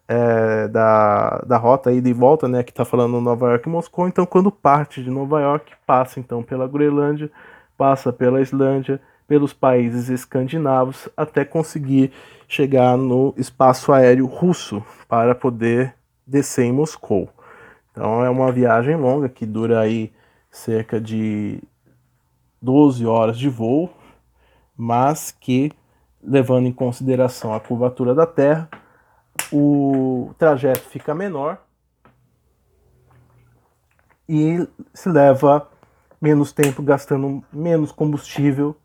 é, 0.07 0.69
da, 0.69 1.43
da 1.45 1.57
rota 1.57 1.91
aí 1.91 2.01
de 2.01 2.13
volta, 2.13 2.47
né? 2.47 2.63
Que 2.63 2.71
está 2.71 2.85
falando 2.85 3.21
Nova 3.21 3.49
York 3.49 3.69
e 3.69 3.73
Moscou. 3.73 4.07
Então 4.07 4.25
quando 4.25 4.49
parte 4.49 5.03
de 5.03 5.11
Nova 5.11 5.41
York, 5.41 5.73
passa 5.85 6.21
então 6.21 6.41
pela 6.41 6.69
Groenlândia, 6.69 7.29
passa 7.77 8.13
pela 8.13 8.41
Islândia, 8.41 9.01
pelos 9.27 9.53
países 9.53 10.09
escandinavos, 10.09 11.09
até 11.17 11.45
conseguir 11.45 12.13
chegar 12.47 12.97
no 12.97 13.35
espaço 13.37 13.93
aéreo 13.93 14.27
russo 14.27 14.85
para 15.09 15.35
poder 15.35 15.97
descer 16.25 16.65
em 16.65 16.73
Moscou. 16.73 17.29
Então 17.91 18.25
é 18.25 18.31
uma 18.31 18.53
viagem 18.53 18.95
longa 18.95 19.29
que 19.29 19.45
dura 19.45 19.81
aí 19.81 20.13
cerca 20.49 21.01
de 21.01 21.61
12 22.63 23.05
horas 23.05 23.37
de 23.37 23.49
voo, 23.49 23.91
mas 24.77 25.31
que, 25.31 25.73
levando 26.23 26.67
em 26.67 26.73
consideração 26.73 27.55
a 27.55 27.61
curvatura 27.61 28.15
da 28.15 28.27
Terra, 28.27 28.69
o 29.53 30.35
trajeto 30.39 30.81
fica 30.81 31.15
menor 31.15 31.59
e 34.29 34.67
se 34.93 35.09
leva 35.09 35.69
menos 36.21 36.53
tempo 36.53 36.83
gastando 36.83 37.45
menos 37.53 37.93
combustível 37.93 38.77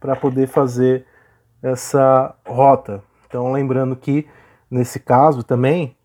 para 0.00 0.16
poder 0.16 0.46
fazer 0.46 1.04
essa 1.62 2.34
rota. 2.46 3.02
Então, 3.26 3.52
lembrando 3.52 3.96
que 3.96 4.26
nesse 4.70 5.00
caso 5.00 5.42
também, 5.42 5.96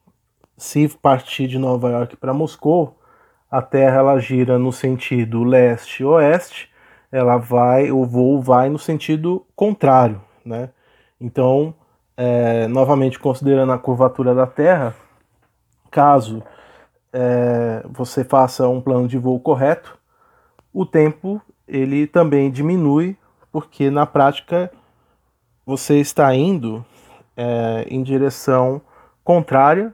se 0.57 0.87
partir 1.01 1.47
de 1.47 1.57
Nova 1.57 1.89
York 1.89 2.17
para 2.17 2.33
Moscou, 2.33 2.99
a 3.49 3.61
Terra 3.61 3.97
ela 3.97 4.19
gira 4.19 4.57
no 4.57 4.71
sentido 4.71 5.43
leste-oeste 5.43 6.72
ela 7.13 7.37
vai, 7.37 7.91
o 7.91 8.03
voo 8.05 8.41
vai 8.41 8.69
no 8.69 8.79
sentido 8.79 9.45
contrário, 9.55 10.19
né? 10.43 10.71
Então, 11.21 11.75
é, 12.17 12.67
novamente 12.67 13.19
considerando 13.19 13.71
a 13.71 13.77
curvatura 13.77 14.33
da 14.33 14.47
Terra, 14.47 14.95
caso 15.91 16.41
é, 17.13 17.85
você 17.87 18.23
faça 18.23 18.67
um 18.67 18.81
plano 18.81 19.07
de 19.07 19.19
voo 19.19 19.39
correto, 19.39 19.95
o 20.73 20.87
tempo 20.87 21.39
ele 21.67 22.07
também 22.07 22.49
diminui, 22.49 23.15
porque 23.51 23.91
na 23.91 24.07
prática 24.07 24.71
você 25.63 25.99
está 25.99 26.33
indo 26.33 26.83
é, 27.37 27.85
em 27.89 28.01
direção 28.01 28.81
contrária 29.23 29.93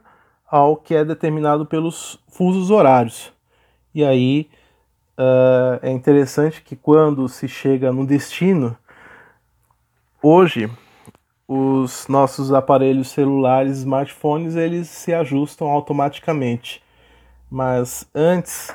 ao 0.50 0.74
que 0.74 0.94
é 0.94 1.04
determinado 1.04 1.66
pelos 1.66 2.18
fusos 2.28 2.70
horários. 2.70 3.30
E 3.94 4.02
aí 4.02 4.48
Uh, 5.20 5.76
é 5.82 5.90
interessante 5.90 6.62
que 6.62 6.74
quando 6.74 7.28
se 7.28 7.46
chega 7.46 7.92
no 7.92 8.06
destino, 8.06 8.74
hoje 10.22 10.70
os 11.46 12.08
nossos 12.08 12.50
aparelhos 12.54 13.10
celulares, 13.10 13.80
smartphones, 13.80 14.56
eles 14.56 14.88
se 14.88 15.12
ajustam 15.12 15.68
automaticamente. 15.68 16.82
Mas 17.50 18.08
antes 18.14 18.74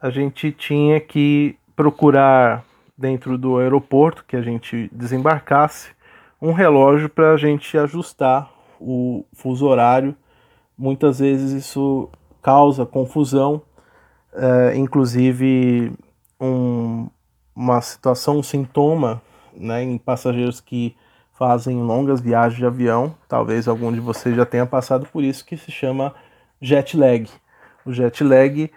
a 0.00 0.08
gente 0.08 0.52
tinha 0.52 0.98
que 1.00 1.54
procurar 1.76 2.64
dentro 2.96 3.36
do 3.36 3.58
aeroporto 3.58 4.24
que 4.26 4.36
a 4.36 4.42
gente 4.42 4.88
desembarcasse 4.90 5.90
um 6.40 6.52
relógio 6.54 7.10
para 7.10 7.32
a 7.32 7.36
gente 7.36 7.76
ajustar 7.76 8.50
o 8.80 9.26
fuso 9.34 9.66
horário. 9.66 10.16
Muitas 10.78 11.18
vezes 11.18 11.50
isso 11.50 12.08
causa 12.40 12.86
confusão 12.86 13.60
é, 14.34 14.76
inclusive 14.76 15.92
um, 16.40 17.08
uma 17.54 17.80
situação, 17.80 18.38
um 18.38 18.42
sintoma 18.42 19.22
né, 19.56 19.82
em 19.82 19.96
passageiros 19.98 20.60
que 20.60 20.96
fazem 21.32 21.82
longas 21.82 22.20
viagens 22.20 22.58
de 22.58 22.66
avião, 22.66 23.14
talvez 23.28 23.66
algum 23.66 23.92
de 23.92 24.00
vocês 24.00 24.36
já 24.36 24.46
tenha 24.46 24.66
passado 24.66 25.06
por 25.12 25.22
isso, 25.22 25.44
que 25.44 25.56
se 25.56 25.70
chama 25.70 26.14
jet 26.60 26.96
lag. 26.96 27.28
O 27.84 27.92
jet 27.92 28.22
lag 28.22 28.70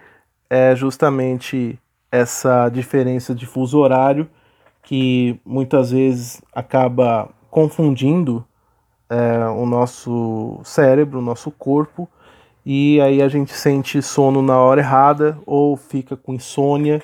é 0.50 0.74
justamente 0.74 1.78
essa 2.10 2.68
diferença 2.68 3.34
de 3.34 3.46
fuso 3.46 3.78
horário 3.78 4.28
que 4.82 5.38
muitas 5.44 5.90
vezes 5.90 6.42
acaba 6.52 7.28
confundindo 7.50 8.44
é, 9.10 9.46
o 9.46 9.66
nosso 9.66 10.60
cérebro, 10.64 11.18
o 11.18 11.22
nosso 11.22 11.50
corpo, 11.50 12.08
e 12.70 13.00
aí 13.00 13.22
a 13.22 13.28
gente 13.28 13.54
sente 13.54 14.02
sono 14.02 14.42
na 14.42 14.58
hora 14.58 14.82
errada 14.82 15.38
ou 15.46 15.74
fica 15.74 16.14
com 16.18 16.34
insônia 16.34 17.02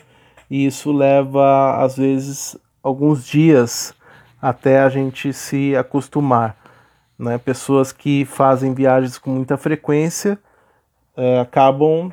e 0.50 0.66
isso 0.66 0.92
leva 0.92 1.82
às 1.82 1.96
vezes 1.96 2.54
alguns 2.82 3.24
dias 3.24 3.94
até 4.42 4.82
a 4.82 4.90
gente 4.90 5.32
se 5.32 5.74
acostumar. 5.74 6.54
Né? 7.18 7.38
Pessoas 7.38 7.92
que 7.92 8.26
fazem 8.26 8.74
viagens 8.74 9.16
com 9.16 9.30
muita 9.30 9.56
frequência 9.56 10.38
é, 11.16 11.40
acabam 11.40 12.12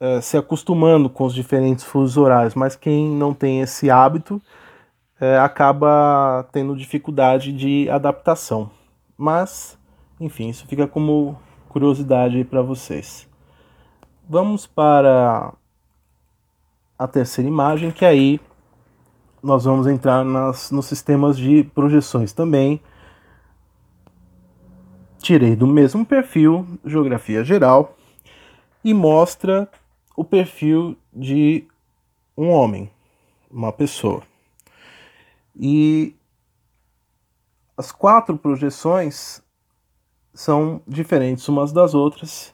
é, 0.00 0.22
se 0.22 0.38
acostumando 0.38 1.10
com 1.10 1.24
os 1.24 1.34
diferentes 1.34 1.84
fusos 1.84 2.16
horários, 2.16 2.54
mas 2.54 2.76
quem 2.76 3.10
não 3.10 3.34
tem 3.34 3.60
esse 3.60 3.90
hábito 3.90 4.40
é, 5.20 5.36
acaba 5.36 6.48
tendo 6.50 6.74
dificuldade 6.74 7.52
de 7.52 7.90
adaptação. 7.90 8.70
Mas, 9.18 9.78
enfim, 10.18 10.48
isso 10.48 10.66
fica 10.66 10.86
como 10.86 11.38
curiosidade 11.76 12.42
para 12.42 12.62
vocês. 12.62 13.28
Vamos 14.26 14.66
para 14.66 15.52
a 16.98 17.06
terceira 17.06 17.46
imagem, 17.46 17.90
que 17.90 18.02
aí 18.02 18.40
nós 19.42 19.64
vamos 19.64 19.86
entrar 19.86 20.24
nas, 20.24 20.70
nos 20.70 20.86
sistemas 20.86 21.36
de 21.36 21.64
projeções 21.74 22.32
também. 22.32 22.80
Tirei 25.18 25.54
do 25.54 25.66
mesmo 25.66 26.06
perfil, 26.06 26.66
geografia 26.82 27.44
geral, 27.44 27.94
e 28.82 28.94
mostra 28.94 29.70
o 30.16 30.24
perfil 30.24 30.96
de 31.12 31.68
um 32.34 32.48
homem, 32.48 32.90
uma 33.50 33.70
pessoa. 33.70 34.22
E 35.54 36.16
as 37.76 37.92
quatro 37.92 38.38
projeções 38.38 39.44
são 40.36 40.82
diferentes 40.86 41.48
umas 41.48 41.72
das 41.72 41.94
outras, 41.94 42.52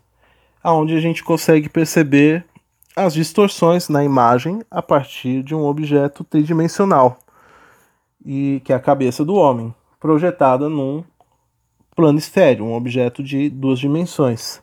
aonde 0.63 0.97
a 0.97 1.01
gente 1.01 1.25
consegue 1.25 1.69
perceber 1.69 2.47
as 2.95 3.13
distorções 3.13 3.89
na 3.89 4.05
imagem 4.05 4.63
a 4.71 4.81
partir 4.81 5.43
de 5.43 5.53
um 5.53 5.65
objeto 5.65 6.23
tridimensional, 6.23 7.19
e 8.25 8.63
que 8.65 8.73
é 8.73 8.77
a 8.77 8.81
cabeça 8.81 9.25
do 9.25 9.35
homem, 9.35 9.75
projetada 9.99 10.69
num 10.69 11.03
plano 11.97 12.21
estéreo, 12.21 12.67
um 12.67 12.75
objeto 12.75 13.21
de 13.21 13.51
duas 13.51 13.81
dimensões. 13.81 14.63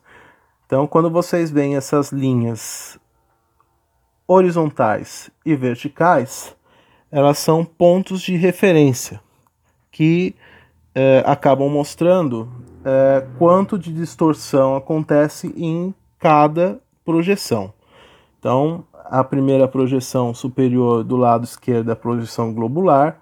Então, 0.65 0.87
quando 0.87 1.09
vocês 1.09 1.51
veem 1.51 1.75
essas 1.75 2.13
linhas 2.13 2.97
horizontais 4.25 5.29
e 5.45 5.57
verticais, 5.57 6.55
elas 7.11 7.37
são 7.37 7.65
pontos 7.65 8.21
de 8.21 8.37
referência 8.37 9.19
que 9.91 10.35
eh, 10.95 11.21
acabam 11.25 11.67
mostrando 11.67 12.68
é, 12.83 13.25
quanto 13.37 13.77
de 13.77 13.93
distorção 13.93 14.75
acontece 14.75 15.53
em 15.55 15.93
cada 16.17 16.79
projeção. 17.03 17.73
Então, 18.37 18.85
a 18.93 19.23
primeira 19.23 19.67
projeção 19.67 20.33
superior 20.33 21.03
do 21.03 21.17
lado 21.17 21.43
esquerdo 21.43 21.89
é 21.89 21.93
a 21.93 21.95
projeção 21.95 22.53
globular, 22.53 23.21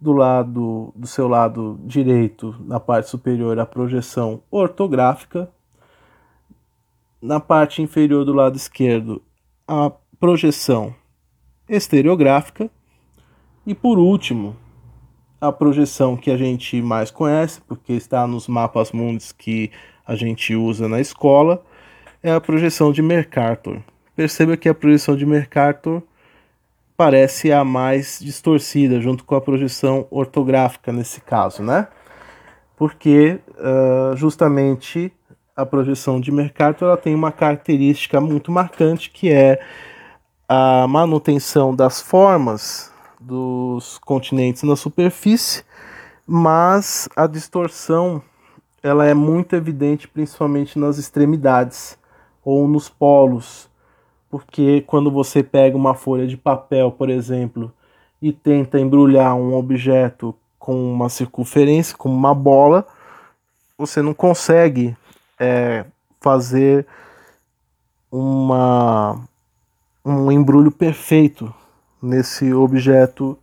do 0.00 0.12
lado 0.12 0.92
do 0.96 1.06
seu 1.06 1.28
lado 1.28 1.78
direito, 1.84 2.56
na 2.60 2.80
parte 2.80 3.08
superior, 3.08 3.58
a 3.58 3.64
projeção 3.64 4.42
ortográfica, 4.50 5.48
na 7.20 7.38
parte 7.38 7.80
inferior 7.80 8.24
do 8.24 8.32
lado 8.32 8.56
esquerdo, 8.56 9.22
a 9.66 9.92
projeção 10.18 10.92
estereográfica 11.68 12.68
e 13.64 13.74
por 13.74 13.98
último, 13.98 14.56
a 15.42 15.50
projeção 15.50 16.16
que 16.16 16.30
a 16.30 16.36
gente 16.36 16.80
mais 16.80 17.10
conhece, 17.10 17.60
porque 17.62 17.94
está 17.94 18.28
nos 18.28 18.46
mapas 18.46 18.92
mundos 18.92 19.32
que 19.32 19.72
a 20.06 20.14
gente 20.14 20.54
usa 20.54 20.88
na 20.88 21.00
escola, 21.00 21.60
é 22.22 22.30
a 22.30 22.40
projeção 22.40 22.92
de 22.92 23.02
Mercator. 23.02 23.80
Perceba 24.14 24.56
que 24.56 24.68
a 24.68 24.74
projeção 24.74 25.16
de 25.16 25.26
Mercator 25.26 26.00
parece 26.96 27.50
a 27.50 27.64
mais 27.64 28.20
distorcida, 28.22 29.00
junto 29.00 29.24
com 29.24 29.34
a 29.34 29.40
projeção 29.40 30.06
ortográfica 30.12 30.92
nesse 30.92 31.20
caso, 31.20 31.60
né? 31.60 31.88
Porque 32.76 33.40
uh, 33.58 34.16
justamente 34.16 35.12
a 35.56 35.66
projeção 35.66 36.20
de 36.20 36.30
Mercator 36.30 36.86
ela 36.86 36.96
tem 36.96 37.16
uma 37.16 37.32
característica 37.32 38.20
muito 38.20 38.52
marcante 38.52 39.10
que 39.10 39.28
é 39.32 39.60
a 40.48 40.86
manutenção 40.86 41.74
das 41.74 42.00
formas 42.00 42.91
dos 43.24 43.98
continentes 43.98 44.62
na 44.62 44.76
superfície, 44.76 45.64
mas 46.26 47.08
a 47.16 47.26
distorção 47.26 48.22
ela 48.82 49.06
é 49.06 49.14
muito 49.14 49.54
evidente 49.54 50.08
principalmente 50.08 50.78
nas 50.78 50.98
extremidades 50.98 51.98
ou 52.44 52.66
nos 52.66 52.88
polos 52.88 53.70
porque 54.32 54.80
quando 54.86 55.10
você 55.10 55.42
pega 55.42 55.76
uma 55.76 55.92
folha 55.92 56.26
de 56.26 56.38
papel, 56.38 56.90
por 56.90 57.10
exemplo, 57.10 57.70
e 58.20 58.32
tenta 58.32 58.80
embrulhar 58.80 59.34
um 59.34 59.54
objeto 59.54 60.34
com 60.58 60.90
uma 60.90 61.10
circunferência, 61.10 61.94
como 61.94 62.14
uma 62.14 62.34
bola, 62.34 62.86
você 63.76 64.00
não 64.00 64.14
consegue 64.14 64.96
é, 65.38 65.84
fazer 66.18 66.86
uma, 68.10 69.20
um 70.02 70.32
embrulho 70.32 70.72
perfeito 70.72 71.54
nesse 72.02 72.52
objeto 72.52 73.38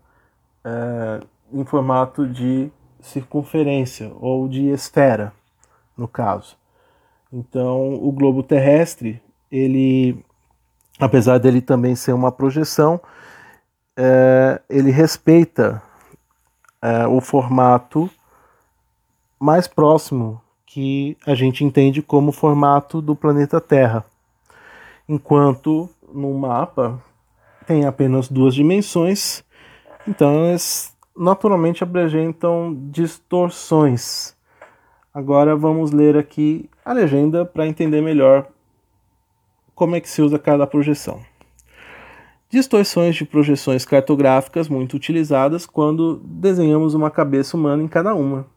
é, 0.63 1.21
em 1.51 1.63
formato 1.63 2.27
de 2.27 2.69
circunferência 2.99 4.11
ou 4.19 4.47
de 4.47 4.67
esfera, 4.69 5.31
no 5.97 6.07
caso. 6.07 6.57
Então, 7.31 7.93
o 7.93 8.11
globo 8.11 8.43
terrestre 8.43 9.21
ele 9.51 10.23
apesar 10.99 11.37
dele 11.37 11.61
também 11.61 11.95
ser 11.95 12.11
uma 12.11 12.31
projeção, 12.31 12.99
é, 13.97 14.61
ele 14.69 14.91
respeita 14.91 15.81
é, 16.81 17.07
o 17.07 17.21
formato 17.21 18.09
mais 19.39 19.67
próximo 19.67 20.41
que 20.65 21.17
a 21.25 21.33
gente 21.33 21.63
entende 21.63 22.01
como 22.01 22.31
formato 22.31 23.01
do 23.01 23.15
planeta 23.15 23.61
Terra. 23.61 24.05
Enquanto 25.07 25.89
no 26.13 26.33
mapa 26.33 27.01
tem 27.69 27.85
apenas 27.85 28.27
duas 28.27 28.55
dimensões, 28.55 29.43
então 30.07 30.43
elas 30.43 30.97
naturalmente 31.15 31.83
apresentam 31.83 32.75
distorções. 32.89 34.35
Agora 35.13 35.55
vamos 35.55 35.91
ler 35.91 36.17
aqui 36.17 36.67
a 36.83 36.91
legenda 36.93 37.45
para 37.45 37.67
entender 37.67 38.01
melhor 38.01 38.47
como 39.75 39.95
é 39.95 40.01
que 40.01 40.09
se 40.09 40.19
usa 40.19 40.39
cada 40.39 40.65
projeção. 40.65 41.21
Distorções 42.49 43.15
de 43.15 43.23
projeções 43.23 43.85
cartográficas 43.85 44.67
muito 44.67 44.95
utilizadas 44.95 45.67
quando 45.67 46.19
desenhamos 46.25 46.95
uma 46.95 47.11
cabeça 47.11 47.55
humana 47.55 47.83
em 47.83 47.87
cada 47.87 48.15
uma. 48.15 48.47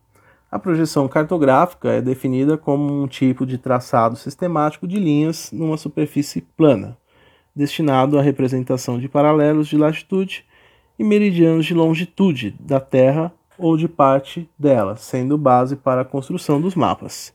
A 0.50 0.58
projeção 0.58 1.06
cartográfica 1.06 1.90
é 1.90 2.00
definida 2.00 2.56
como 2.56 3.02
um 3.02 3.06
tipo 3.06 3.44
de 3.44 3.58
traçado 3.58 4.16
sistemático 4.16 4.88
de 4.88 4.98
linhas 4.98 5.52
numa 5.52 5.76
superfície 5.76 6.40
plana, 6.56 6.96
destinado 7.54 8.18
à 8.18 8.22
representação 8.22 8.98
de 8.98 9.08
paralelos 9.08 9.68
de 9.68 9.76
latitude 9.76 10.44
e 10.98 11.04
meridianos 11.04 11.66
de 11.66 11.74
longitude 11.74 12.54
da 12.58 12.80
Terra 12.80 13.32
ou 13.58 13.76
de 13.76 13.88
parte 13.88 14.48
dela, 14.58 14.96
sendo 14.96 15.36
base 15.36 15.76
para 15.76 16.00
a 16.00 16.04
construção 16.04 16.60
dos 16.60 16.74
mapas. 16.74 17.32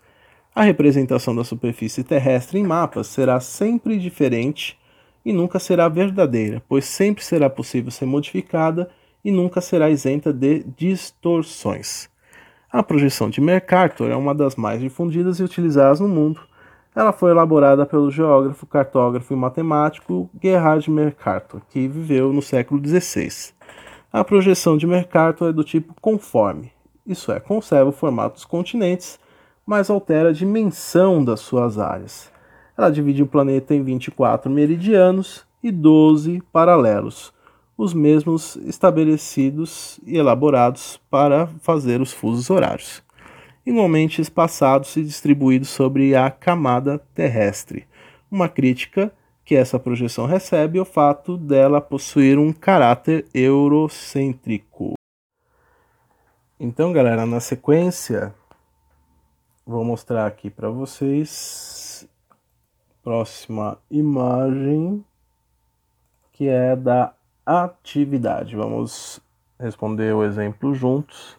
A 0.53 0.63
representação 0.63 1.35
da 1.35 1.43
superfície 1.43 2.03
terrestre 2.03 2.59
em 2.59 2.63
mapas 2.63 3.07
será 3.07 3.39
sempre 3.39 3.97
diferente 3.97 4.77
e 5.23 5.31
nunca 5.31 5.59
será 5.59 5.87
verdadeira, 5.87 6.63
pois 6.67 6.85
sempre 6.85 7.23
será 7.23 7.49
possível 7.49 7.91
ser 7.91 8.05
modificada 8.05 8.89
e 9.23 9.31
nunca 9.31 9.61
será 9.61 9.89
isenta 9.89 10.33
de 10.33 10.63
distorções. 10.77 12.09
A 12.71 12.81
projeção 12.81 13.29
de 13.29 13.39
Mercator 13.39 14.09
é 14.09 14.15
uma 14.15 14.33
das 14.33 14.55
mais 14.55 14.79
difundidas 14.79 15.39
e 15.39 15.43
utilizadas 15.43 15.99
no 15.99 16.07
mundo. 16.07 16.41
Ela 16.97 17.13
foi 17.13 17.31
elaborada 17.31 17.85
pelo 17.85 18.09
geógrafo, 18.09 18.65
cartógrafo 18.65 19.33
e 19.33 19.37
matemático 19.37 20.29
Gerhard 20.41 20.89
Mercator, 20.89 21.61
que 21.69 21.87
viveu 21.87 22.33
no 22.33 22.41
século 22.41 22.81
XVI. 22.85 23.53
A 24.11 24.23
projeção 24.23 24.75
de 24.75 24.87
Mercator 24.87 25.49
é 25.49 25.53
do 25.53 25.63
tipo 25.63 25.93
conforme, 26.01 26.71
isso 27.05 27.31
é, 27.31 27.39
conserva 27.39 27.89
o 27.89 27.93
formato 27.93 28.35
dos 28.35 28.45
continentes 28.45 29.19
mas 29.67 29.89
altera 29.89 30.29
a 30.29 30.33
dimensão 30.33 31.21
das 31.21 31.41
suas 31.41 31.77
áreas. 31.77 32.31
Ela 32.77 32.89
divide 32.89 33.21
o 33.21 33.27
planeta 33.27 33.75
em 33.75 33.83
24 33.83 34.49
meridianos 34.49 35.45
e 35.61 35.69
12 35.69 36.41
paralelos, 36.53 37.33
os 37.77 37.93
mesmos 37.93 38.55
estabelecidos 38.55 39.99
e 40.05 40.17
elaborados 40.17 41.01
para 41.11 41.47
fazer 41.61 41.99
os 41.99 42.13
fusos 42.13 42.49
horários, 42.49 43.03
igualmente 43.67 44.21
espaçados 44.21 44.95
e 44.95 45.03
distribuídos 45.03 45.69
sobre 45.69 46.15
a 46.15 46.31
camada 46.31 46.99
terrestre. 47.13 47.85
Uma 48.31 48.49
crítica 48.49 49.11
que 49.45 49.55
essa 49.55 49.79
projeção 49.79 50.25
recebe 50.25 50.79
é 50.79 50.81
o 50.81 50.85
fato 50.85 51.37
dela 51.37 51.79
possuir 51.79 52.39
um 52.39 52.51
caráter 52.51 53.25
eurocêntrico. 53.33 54.93
Então, 56.59 56.91
galera, 56.91 57.25
na 57.25 57.39
sequência, 57.39 58.33
Vou 59.67 59.83
mostrar 59.83 60.25
aqui 60.25 60.49
para 60.49 60.69
vocês. 60.69 62.07
Próxima 63.03 63.77
imagem, 63.91 65.03
que 66.31 66.47
é 66.47 66.73
da 66.73 67.13
atividade. 67.45 68.55
Vamos 68.55 69.19
responder 69.59 70.15
o 70.15 70.23
exemplo 70.23 70.73
juntos. 70.73 71.37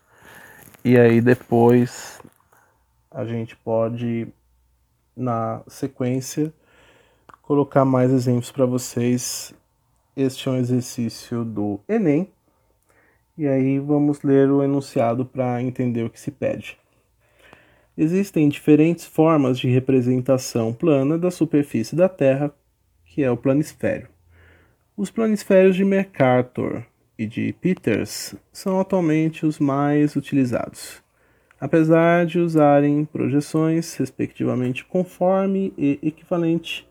E 0.84 0.98
aí 0.98 1.22
depois 1.22 2.17
a 3.10 3.24
gente 3.24 3.56
pode, 3.56 4.28
na 5.16 5.62
sequência, 5.66 6.52
colocar 7.42 7.84
mais 7.84 8.10
exemplos 8.12 8.50
para 8.50 8.66
vocês. 8.66 9.54
Este 10.16 10.48
é 10.48 10.52
um 10.52 10.56
exercício 10.56 11.44
do 11.44 11.80
Enem. 11.88 12.28
E 13.36 13.46
aí 13.46 13.78
vamos 13.78 14.22
ler 14.22 14.50
o 14.50 14.62
enunciado 14.62 15.24
para 15.24 15.62
entender 15.62 16.02
o 16.02 16.10
que 16.10 16.20
se 16.20 16.30
pede. 16.30 16.76
Existem 17.96 18.48
diferentes 18.48 19.04
formas 19.06 19.58
de 19.58 19.68
representação 19.68 20.72
plana 20.72 21.18
da 21.18 21.30
superfície 21.30 21.96
da 21.96 22.08
Terra, 22.08 22.52
que 23.04 23.22
é 23.24 23.30
o 23.30 23.36
planisfério. 23.36 24.08
Os 24.96 25.10
planisférios 25.10 25.74
de 25.74 25.84
Mercator 25.84 26.84
e 27.18 27.26
de 27.26 27.52
Peters 27.54 28.34
são 28.52 28.78
atualmente 28.78 29.44
os 29.44 29.58
mais 29.58 30.14
utilizados, 30.14 31.02
apesar 31.60 32.26
de 32.26 32.38
usarem 32.38 33.04
projeções 33.04 33.94
respectivamente 33.96 34.84
conforme 34.84 35.72
e 35.76 35.98
equivalente. 36.02 36.88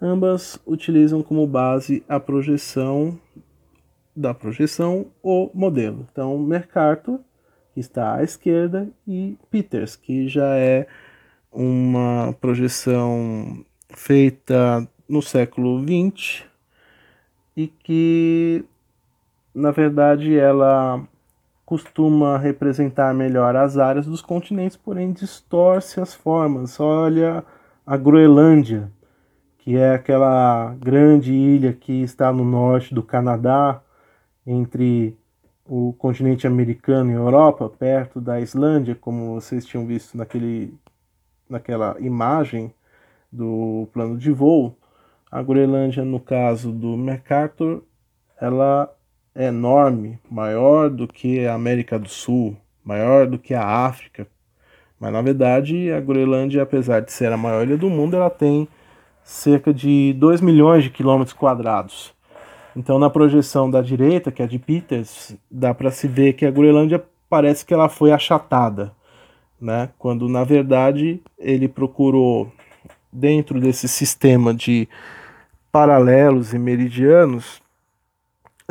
Ambas 0.00 0.60
utilizam 0.66 1.22
como 1.22 1.46
base 1.46 2.02
a 2.08 2.18
projeção 2.18 3.18
da 4.14 4.34
projeção 4.34 5.06
o 5.22 5.50
modelo. 5.54 6.06
Então, 6.10 6.36
Mercator 6.38 7.20
que 7.72 7.80
está 7.80 8.16
à 8.16 8.22
esquerda, 8.22 8.88
e 9.06 9.36
Peters, 9.50 9.96
que 9.96 10.28
já 10.28 10.56
é 10.56 10.86
uma 11.50 12.34
projeção 12.40 13.64
feita 13.90 14.86
no 15.08 15.22
século 15.22 15.82
XX 15.82 16.44
e 17.56 17.66
que, 17.66 18.64
na 19.54 19.70
verdade, 19.70 20.36
ela 20.36 21.06
costuma 21.72 22.36
representar 22.36 23.14
melhor 23.14 23.56
as 23.56 23.78
áreas 23.78 24.04
dos 24.04 24.20
continentes, 24.20 24.76
porém 24.76 25.10
distorce 25.10 25.98
as 25.98 26.12
formas. 26.12 26.78
Olha 26.78 27.42
a 27.86 27.96
Groenlândia, 27.96 28.92
que 29.56 29.78
é 29.78 29.94
aquela 29.94 30.74
grande 30.78 31.32
ilha 31.32 31.72
que 31.72 32.02
está 32.02 32.30
no 32.30 32.44
norte 32.44 32.94
do 32.94 33.02
Canadá, 33.02 33.80
entre 34.46 35.16
o 35.64 35.94
continente 35.94 36.46
americano 36.46 37.10
e 37.10 37.14
Europa, 37.14 37.70
perto 37.70 38.20
da 38.20 38.38
Islândia, 38.38 38.94
como 38.94 39.32
vocês 39.32 39.64
tinham 39.64 39.86
visto 39.86 40.14
naquele, 40.14 40.74
naquela 41.48 41.96
imagem 42.00 42.70
do 43.32 43.88
plano 43.94 44.18
de 44.18 44.30
voo, 44.30 44.76
a 45.30 45.42
Groenlândia, 45.42 46.04
no 46.04 46.20
caso 46.20 46.70
do 46.70 46.98
Mercator, 46.98 47.82
ela 48.38 48.94
enorme, 49.34 50.18
maior 50.30 50.90
do 50.90 51.08
que 51.08 51.46
a 51.46 51.54
América 51.54 51.98
do 51.98 52.08
Sul, 52.08 52.56
maior 52.84 53.26
do 53.26 53.38
que 53.38 53.54
a 53.54 53.64
África. 53.64 54.26
Mas 55.00 55.12
na 55.12 55.22
verdade, 55.22 55.90
a 55.90 56.00
Groenlândia, 56.00 56.62
apesar 56.62 57.00
de 57.00 57.12
ser 57.12 57.32
a 57.32 57.36
maior 57.36 57.66
ilha 57.66 57.76
do 57.76 57.90
mundo, 57.90 58.16
ela 58.16 58.30
tem 58.30 58.68
cerca 59.24 59.72
de 59.72 60.12
2 60.14 60.40
milhões 60.40 60.84
de 60.84 60.90
quilômetros 60.90 61.32
quadrados. 61.32 62.14
Então, 62.74 62.98
na 62.98 63.10
projeção 63.10 63.70
da 63.70 63.82
direita, 63.82 64.32
que 64.32 64.42
é 64.42 64.44
a 64.44 64.48
de 64.48 64.58
Peters, 64.58 65.36
dá 65.50 65.74
para 65.74 65.90
se 65.90 66.08
ver 66.08 66.32
que 66.32 66.46
a 66.46 66.50
Groenlândia 66.50 67.02
parece 67.28 67.64
que 67.64 67.74
ela 67.74 67.88
foi 67.88 68.12
achatada, 68.12 68.92
né? 69.60 69.90
Quando 69.98 70.28
na 70.28 70.44
verdade 70.44 71.20
ele 71.38 71.68
procurou 71.68 72.52
dentro 73.12 73.60
desse 73.60 73.88
sistema 73.88 74.52
de 74.54 74.88
paralelos 75.70 76.52
e 76.52 76.58
meridianos 76.58 77.62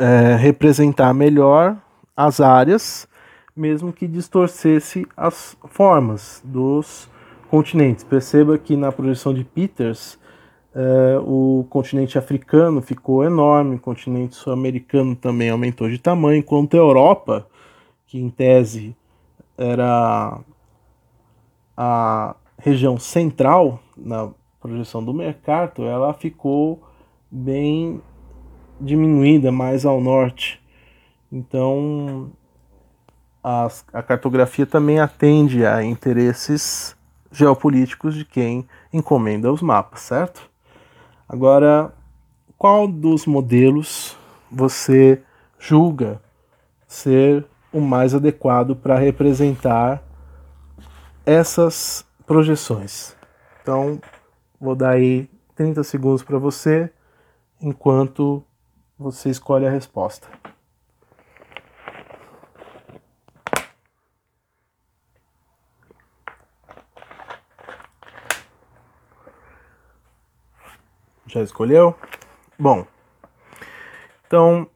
é, 0.02 0.34
representar 0.34 1.14
melhor 1.14 1.76
as 2.16 2.40
áreas, 2.40 3.06
mesmo 3.54 3.92
que 3.92 4.08
distorcesse 4.08 5.06
as 5.16 5.56
formas 5.68 6.42
dos 6.44 7.08
continentes. 7.48 8.02
Perceba 8.02 8.58
que 8.58 8.76
na 8.76 8.90
projeção 8.90 9.32
de 9.32 9.44
Peters, 9.44 10.18
é, 10.74 11.20
o 11.24 11.64
continente 11.70 12.18
africano 12.18 12.82
ficou 12.82 13.22
enorme, 13.22 13.76
o 13.76 13.78
continente 13.78 14.34
sul-americano 14.34 15.14
também 15.14 15.50
aumentou 15.50 15.88
de 15.88 15.98
tamanho, 15.98 16.38
enquanto 16.38 16.74
a 16.74 16.78
Europa, 16.78 17.46
que 18.08 18.18
em 18.18 18.28
tese 18.28 18.96
era 19.56 20.40
a 21.76 22.34
região 22.58 22.98
central 22.98 23.78
na 23.96 24.30
projeção 24.60 25.04
do 25.04 25.14
Mercator, 25.14 25.86
ela 25.86 26.12
ficou 26.12 26.82
bem 27.30 28.00
diminuída 28.82 29.52
mais 29.52 29.86
ao 29.86 30.00
norte. 30.00 30.60
Então, 31.30 32.30
a, 33.42 33.68
a 33.92 34.02
cartografia 34.02 34.66
também 34.66 35.00
atende 35.00 35.64
a 35.64 35.82
interesses 35.82 36.96
geopolíticos 37.30 38.14
de 38.14 38.24
quem 38.24 38.66
encomenda 38.92 39.50
os 39.50 39.62
mapas, 39.62 40.00
certo? 40.00 40.50
Agora, 41.28 41.92
qual 42.58 42.86
dos 42.86 43.24
modelos 43.24 44.16
você 44.50 45.22
julga 45.58 46.20
ser 46.86 47.46
o 47.72 47.80
mais 47.80 48.14
adequado 48.14 48.76
para 48.76 48.98
representar 48.98 50.02
essas 51.24 52.04
projeções? 52.26 53.16
Então, 53.62 53.98
vou 54.60 54.74
dar 54.74 54.90
aí 54.90 55.30
30 55.54 55.82
segundos 55.82 56.22
para 56.22 56.36
você 56.36 56.90
enquanto 57.60 58.44
você 59.02 59.28
escolhe 59.28 59.66
a 59.66 59.70
resposta. 59.70 60.28
Já 71.26 71.42
escolheu? 71.42 71.94
Bom, 72.58 72.86
então 74.26 74.68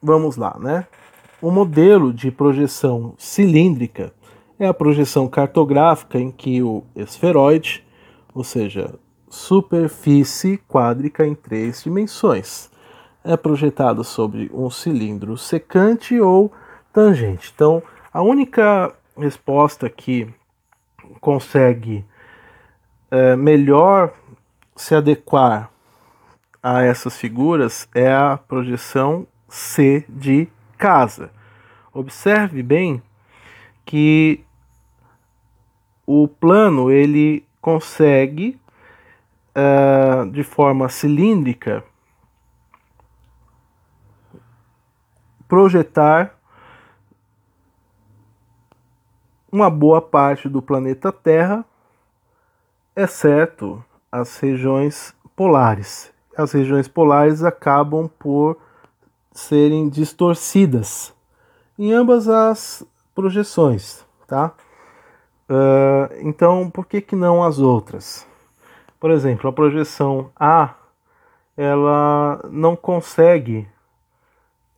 vamos 0.00 0.36
lá, 0.36 0.56
né? 0.58 0.86
O 1.40 1.50
modelo 1.50 2.12
de 2.12 2.30
projeção 2.30 3.14
cilíndrica 3.18 4.12
é 4.58 4.66
a 4.66 4.74
projeção 4.74 5.26
cartográfica 5.26 6.18
em 6.18 6.30
que 6.30 6.62
o 6.62 6.84
esferoide, 6.94 7.84
ou 8.34 8.44
seja, 8.44 8.94
superfície 9.28 10.58
quádrica 10.68 11.26
em 11.26 11.34
três 11.34 11.82
dimensões, 11.82 12.70
é 13.26 13.36
projetado 13.36 14.04
sobre 14.04 14.50
um 14.52 14.70
cilindro 14.70 15.36
secante 15.36 16.20
ou 16.20 16.52
tangente. 16.92 17.52
Então, 17.54 17.82
a 18.12 18.22
única 18.22 18.94
resposta 19.18 19.90
que 19.90 20.32
consegue 21.20 22.04
é, 23.10 23.36
melhor 23.36 24.12
se 24.74 24.94
adequar 24.94 25.70
a 26.62 26.82
essas 26.82 27.16
figuras 27.16 27.88
é 27.94 28.12
a 28.12 28.36
projeção 28.36 29.26
C 29.48 30.04
de 30.08 30.48
casa. 30.78 31.30
Observe 31.92 32.62
bem 32.62 33.02
que 33.84 34.44
o 36.06 36.28
plano 36.28 36.90
ele 36.90 37.44
consegue 37.60 38.58
uh, 39.56 40.28
de 40.30 40.42
forma 40.42 40.88
cilíndrica 40.88 41.82
projetar 45.48 46.34
uma 49.50 49.70
boa 49.70 50.02
parte 50.02 50.48
do 50.48 50.60
planeta 50.60 51.10
Terra, 51.10 51.64
exceto 52.94 53.82
as 54.10 54.38
regiões 54.38 55.14
polares. 55.34 56.12
As 56.36 56.52
regiões 56.52 56.88
polares 56.88 57.42
acabam 57.42 58.08
por 58.18 58.58
serem 59.32 59.88
distorcidas 59.88 61.14
em 61.78 61.92
ambas 61.92 62.28
as 62.28 62.84
projeções, 63.14 64.04
tá? 64.26 64.52
Uh, 65.48 66.12
então, 66.22 66.70
por 66.70 66.86
que, 66.86 67.00
que 67.00 67.14
não 67.14 67.44
as 67.44 67.58
outras? 67.58 68.26
Por 68.98 69.10
exemplo, 69.10 69.48
a 69.48 69.52
projeção 69.52 70.30
A 70.34 70.74
ela 71.56 72.40
não 72.50 72.76
consegue 72.76 73.68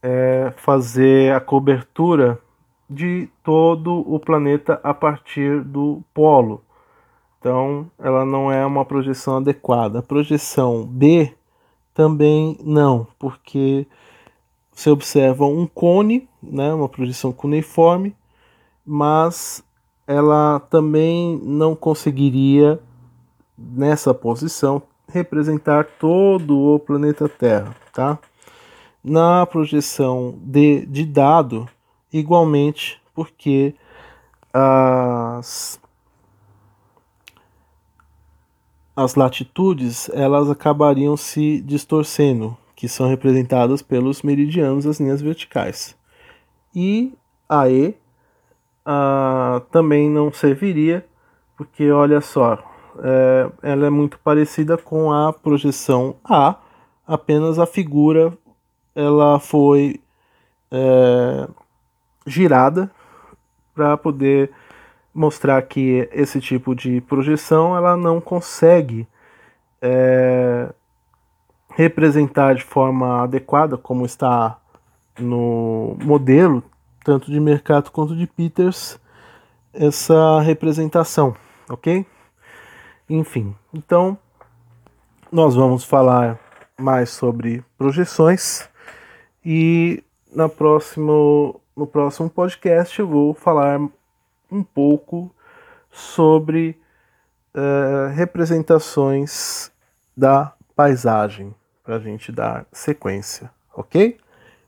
é, 0.03 0.53
fazer 0.57 1.35
a 1.35 1.41
cobertura 1.41 2.39
de 2.89 3.29
todo 3.43 4.01
o 4.13 4.19
planeta 4.19 4.81
a 4.83 4.95
partir 4.95 5.63
do 5.63 6.03
polo. 6.15 6.63
Então, 7.39 7.91
ela 7.99 8.25
não 8.25 8.51
é 8.51 8.65
uma 8.65 8.85
projeção 8.85 9.37
adequada. 9.37 10.01
A 10.01 10.03
projeção 10.03 10.85
B 10.85 11.35
também 11.95 12.57
não, 12.63 13.07
porque 13.19 13.87
você 14.73 14.91
observa 14.91 15.45
um 15.45 15.67
cone, 15.67 16.29
né, 16.43 16.73
uma 16.73 16.89
projeção 16.89 17.33
cuneiforme, 17.33 18.15
mas 18.87 19.63
ela 20.07 20.61
também 20.71 21.39
não 21.43 21.77
conseguiria, 21.77 22.81
nessa 23.59 24.15
posição, 24.15 24.81
representar 25.09 25.85
todo 25.99 26.57
o 26.57 26.79
planeta 26.79 27.29
Terra, 27.29 27.75
tá? 27.93 28.19
Na 29.09 29.47
projeção 29.47 30.38
de, 30.42 30.85
de 30.85 31.07
dado, 31.07 31.66
igualmente, 32.12 33.01
porque 33.14 33.75
as, 34.53 35.81
as 38.94 39.14
latitudes 39.14 40.11
elas 40.11 40.51
acabariam 40.51 41.16
se 41.16 41.61
distorcendo, 41.62 42.55
que 42.77 42.87
são 42.87 43.09
representadas 43.09 43.81
pelos 43.81 44.23
meridianos, 44.23 44.87
as 44.87 45.01
linhas 45.01 45.23
verticais. 45.23 45.97
E 46.75 47.14
a 47.49 47.68
E 47.71 47.97
a, 48.85 49.62
também 49.71 50.11
não 50.11 50.31
serviria, 50.31 51.07
porque 51.57 51.90
olha 51.90 52.21
só, 52.21 52.59
é, 53.03 53.51
ela 53.62 53.87
é 53.87 53.90
muito 53.90 54.18
parecida 54.18 54.77
com 54.77 55.11
a 55.11 55.33
projeção 55.33 56.16
A, 56.23 56.57
apenas 57.07 57.59
a 57.59 57.66
figura 57.66 58.37
ela 58.99 59.39
foi 59.39 60.01
é, 60.73 61.49
girada 62.27 62.91
para 63.73 63.97
poder 63.97 64.51
mostrar 65.15 65.63
que 65.63 66.09
esse 66.11 66.41
tipo 66.41 66.75
de 66.75 67.01
projeção 67.03 67.77
ela 67.77 67.97
não 67.97 68.21
consegue 68.21 69.07
é, 69.81 70.69
representar 71.71 72.57
de 72.57 72.65
forma 72.65 73.23
adequada 73.23 73.79
como 73.79 74.05
está 74.05 74.59
no 75.17 75.97
modelo 76.03 76.65
tanto 77.05 77.31
de 77.31 77.39
Mercato 77.39 77.93
quanto 77.93 78.17
de 78.17 78.27
Peters 78.27 78.99
essa 79.73 80.41
representação, 80.41 81.37
ok? 81.71 82.05
Enfim, 83.09 83.55
então 83.73 84.19
nós 85.31 85.55
vamos 85.55 85.85
falar 85.85 86.37
mais 86.77 87.11
sobre 87.11 87.65
projeções 87.79 88.69
e 89.44 90.03
na 90.35 90.48
próximo, 90.48 91.61
no 91.77 91.87
próximo 91.87 92.29
podcast 92.29 92.98
eu 92.98 93.07
vou 93.07 93.33
falar 93.35 93.79
um 94.51 94.62
pouco 94.62 95.33
sobre 95.90 96.77
uh, 97.55 98.09
representações 98.14 99.70
da 100.16 100.55
paisagem 100.74 101.55
para 101.83 101.96
a 101.96 101.98
gente 101.98 102.31
dar 102.31 102.66
sequência, 102.72 103.51
ok? 103.74 104.16